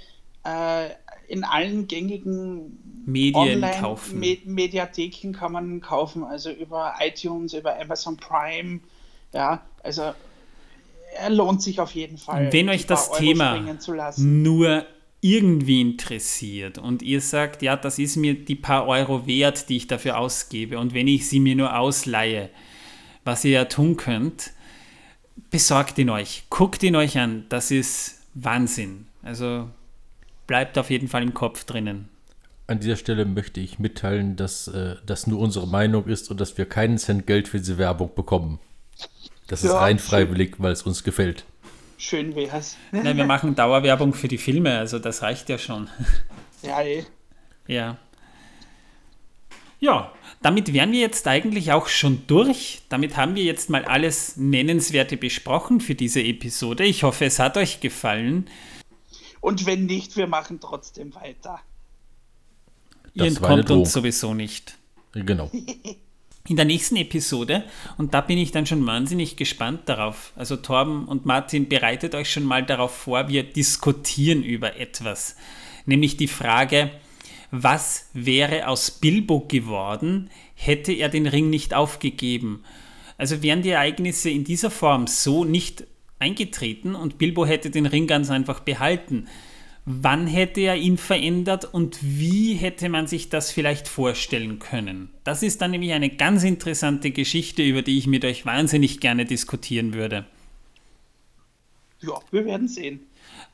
äh, 0.45 0.89
in 1.29 1.45
allen 1.45 1.89
gängigen 1.89 3.03
Medien 3.05 3.61
kaufen. 3.81 4.19
Me 4.19 4.39
Mediatheken 4.45 5.33
kann 5.33 5.53
man 5.53 5.81
kaufen, 5.81 6.25
also 6.25 6.51
über 6.51 6.95
iTunes, 7.01 7.53
über 7.53 7.79
Amazon 7.79 8.17
Prime. 8.17 8.81
Ja, 9.33 9.63
also 9.83 10.15
er 11.17 11.31
lohnt 11.31 11.63
sich 11.63 11.81
auf 11.81 11.95
jeden 11.95 12.19
Fall. 12.19 12.53
Wenn 12.53 12.69
euch 12.69 12.87
das 12.87 13.13
Thema 13.13 13.61
nur 14.17 14.87
irgendwie 15.21 15.81
interessiert 15.81 16.79
und 16.79 17.03
ihr 17.03 17.21
sagt, 17.21 17.63
ja, 17.63 17.77
das 17.77 17.99
ist 17.99 18.17
mir 18.17 18.35
die 18.35 18.55
paar 18.55 18.87
Euro 18.87 19.27
wert, 19.27 19.69
die 19.69 19.77
ich 19.77 19.87
dafür 19.87 20.19
ausgebe 20.19 20.79
und 20.79 20.95
wenn 20.95 21.09
ich 21.09 21.29
sie 21.29 21.41
mir 21.41 21.55
nur 21.55 21.77
ausleihe, 21.77 22.49
was 23.25 23.45
ihr 23.45 23.51
ja 23.53 23.65
tun 23.67 23.97
könnt, 23.97 24.53
besorgt 25.51 25.99
ihn 25.99 26.11
euch, 26.11 26.45
guckt 26.49 26.83
ihn 26.83 26.97
euch 26.97 27.19
an, 27.19 27.45
das 27.49 27.71
ist 27.71 28.21
Wahnsinn. 28.35 29.07
Also 29.23 29.69
bleibt 30.47 30.79
auf 30.79 30.91
jeden 30.91 31.09
Fall 31.09 31.23
im 31.23 31.35
Kopf 31.35 31.65
drinnen. 31.65 32.09
An 32.67 32.81
dieser 32.81 32.97
Stelle 32.97 33.25
möchte 33.25 33.61
ich 33.61 33.79
mitteilen, 33.79 34.37
dass 34.37 34.69
äh, 34.69 34.97
das 35.05 35.27
nur 35.27 35.41
unsere 35.41 35.67
Meinung 35.67 36.07
ist 36.07 36.31
und 36.31 36.41
dass 36.41 36.57
wir 36.57 36.67
keinen 36.67 36.99
Cent 36.99 37.27
Geld 37.27 37.49
für 37.49 37.59
diese 37.59 37.79
Werbung 37.79 38.15
bekommen. 38.15 38.61
Das 39.49 39.63
ja, 39.63 39.71
ist 39.71 39.77
rein 39.77 39.99
freiwillig, 39.99 40.55
weil 40.59 40.73
es 40.73 40.83
uns 40.83 41.03
gefällt. 41.03 41.45
Schön 42.01 42.35
wär's. 42.35 42.79
Nein, 42.93 43.19
wir 43.19 43.27
machen 43.27 43.55
Dauerwerbung 43.55 44.15
für 44.15 44.27
die 44.27 44.39
Filme, 44.39 44.79
also 44.79 44.99
das 44.99 45.21
reicht 45.23 45.49
ja 45.49 45.59
schon. 45.59 45.89
Ja, 46.63 46.83
eh. 46.83 47.07
Ja. 47.67 47.97
Ja, 49.79 50.13
damit 50.43 50.75
wären 50.75 50.93
wir 50.93 51.01
jetzt 51.01 51.27
eigentlich 51.27 51.73
auch 51.73 51.89
schon 51.89 52.27
durch. 52.27 52.83
Damit 52.91 53.17
haben 53.17 53.35
wir 53.35 53.45
jetzt 53.45 53.71
mal 53.71 53.87
alles 53.87 54.37
Nennenswerte 54.37 55.17
besprochen 55.17 55.81
für 55.81 55.95
diese 55.95 56.23
Episode. 56.23 56.85
Ich 56.85 57.03
hoffe, 57.03 57.25
es 57.25 57.39
hat 57.39 57.57
euch 57.57 57.81
gefallen. 57.81 58.51
Und 59.41 59.65
wenn 59.65 59.87
nicht, 59.87 60.19
wir 60.19 60.27
machen 60.27 60.61
trotzdem 60.61 61.15
weiter. 61.15 61.61
Ihr 63.15 63.25
entkommt 63.25 63.71
uns 63.71 63.95
sowieso 63.95 64.35
nicht. 64.35 64.77
Genau. 65.13 65.51
in 66.49 66.57
der 66.57 66.65
nächsten 66.65 66.97
Episode, 66.97 67.65
und 67.99 68.15
da 68.15 68.21
bin 68.21 68.39
ich 68.39 68.51
dann 68.51 68.67
schon 68.67 68.87
wahnsinnig 68.87 69.37
gespannt 69.37 69.83
darauf. 69.87 70.33
Also 70.37 70.57
Torben 70.57 71.07
und 71.07 71.27
Martin, 71.27 71.69
bereitet 71.69 72.15
euch 72.15 72.33
schon 72.33 72.45
mal 72.45 72.65
darauf 72.65 72.95
vor, 72.95 73.29
wir 73.29 73.43
diskutieren 73.43 74.43
über 74.43 74.77
etwas. 74.77 75.37
Nämlich 75.87 76.17
die 76.17 76.29
Frage, 76.29 76.91
was 77.51 78.09
wäre 78.15 78.69
aus 78.69 78.91
Bilbo 78.91 79.41
geworden, 79.41 80.31
hätte 80.55 80.93
er 80.93 81.09
den 81.09 81.27
Ring 81.27 81.51
nicht 81.51 81.75
aufgegeben? 81.75 82.65
Also 83.19 83.43
wären 83.43 83.63
die 83.63 83.71
Ereignisse 83.71 84.31
in 84.31 84.45
dieser 84.45 84.71
Form 84.71 85.07
so 85.07 85.45
nicht 85.45 85.85
eingetreten 86.19 86.95
und 86.95 87.19
Bilbo 87.19 87.45
hätte 87.45 87.71
den 87.71 87.87
Ring 87.87 88.07
ganz 88.07 88.31
einfach 88.31 88.61
behalten 88.61 89.27
Wann 89.87 90.27
hätte 90.27 90.61
er 90.61 90.77
ihn 90.77 90.99
verändert 90.99 91.65
und 91.73 91.99
wie 92.03 92.55
hätte 92.55 92.89
man 92.89 93.07
sich 93.07 93.29
das 93.29 93.51
vielleicht 93.51 93.89
vorstellen 93.89 94.59
können? 94.59 95.11
Das 95.25 95.43
ist 95.43 95.61
dann 95.63 95.71
nämlich 95.71 95.93
eine 95.93 96.11
ganz 96.11 96.45
interessante 96.45 97.11
Geschichte, 97.11 97.63
über 97.63 97.83
die 97.83 97.99
ich 97.99 98.07
mit 98.07 98.25
euch 98.25 98.45
wahnsinnig 98.45 99.01
gerne 99.01 99.25
diskutieren 99.25 99.95
würde. 99.95 100.27
Ja, 102.01 102.21
wir 102.31 102.45
werden 102.45 102.69
sehen. 102.69 103.01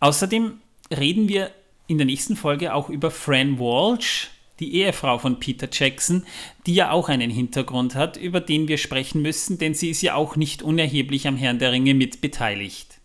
Außerdem 0.01 0.55
reden 0.91 1.29
wir 1.29 1.51
in 1.87 1.99
der 1.99 2.07
nächsten 2.07 2.37
Folge 2.37 2.75
auch 2.75 2.91
über 2.91 3.11
Fran 3.11 3.59
Walsh, 3.59 4.31
die 4.59 4.75
Ehefrau 4.75 5.19
von 5.19 5.39
Peter 5.39 5.69
Jackson, 5.71 6.25
die 6.67 6.75
ja 6.75 6.91
auch 6.91 7.09
einen 7.09 7.31
Hintergrund 7.31 7.95
hat, 7.95 8.17
über 8.17 8.41
den 8.41 8.69
wir 8.69 8.79
sprechen 8.79 9.23
müssen, 9.23 9.59
denn 9.59 9.75
sie 9.75 9.91
ist 9.91 10.03
ja 10.03 10.15
auch 10.15 10.37
nicht 10.37 10.63
unerheblich 10.63 11.29
am 11.29 11.37
Herrn 11.37 11.59
der 11.59 11.73
Ringe 11.73 11.95
mit 11.95 12.21
beteiligt. 12.21 12.99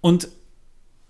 Und 0.00 0.28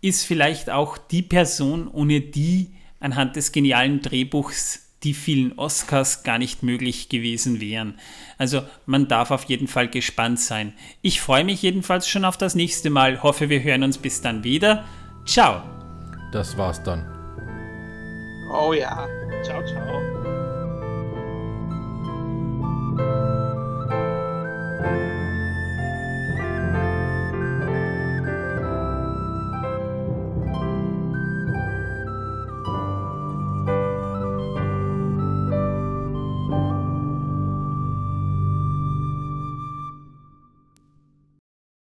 ist 0.00 0.24
vielleicht 0.24 0.70
auch 0.70 0.98
die 0.98 1.22
Person, 1.22 1.88
ohne 1.88 2.20
die 2.20 2.70
anhand 3.00 3.36
des 3.36 3.52
genialen 3.52 4.00
Drehbuchs 4.00 4.88
die 5.04 5.14
vielen 5.14 5.56
Oscars 5.58 6.24
gar 6.24 6.38
nicht 6.38 6.62
möglich 6.62 7.08
gewesen 7.08 7.60
wären. 7.60 7.94
Also 8.36 8.62
man 8.86 9.06
darf 9.06 9.30
auf 9.30 9.44
jeden 9.44 9.68
Fall 9.68 9.88
gespannt 9.88 10.40
sein. 10.40 10.72
Ich 11.02 11.20
freue 11.20 11.44
mich 11.44 11.62
jedenfalls 11.62 12.08
schon 12.08 12.24
auf 12.24 12.36
das 12.36 12.54
nächste 12.54 12.90
Mal, 12.90 13.22
hoffe 13.22 13.48
wir 13.48 13.62
hören 13.62 13.84
uns 13.84 13.98
bis 13.98 14.20
dann 14.20 14.42
wieder. 14.42 14.84
Ciao. 15.24 15.62
Das 16.32 16.56
war's 16.58 16.82
dann. 16.82 17.06
Oh 18.52 18.72
ja. 18.72 19.06
Ciao, 19.42 19.62
ciao. 19.64 20.18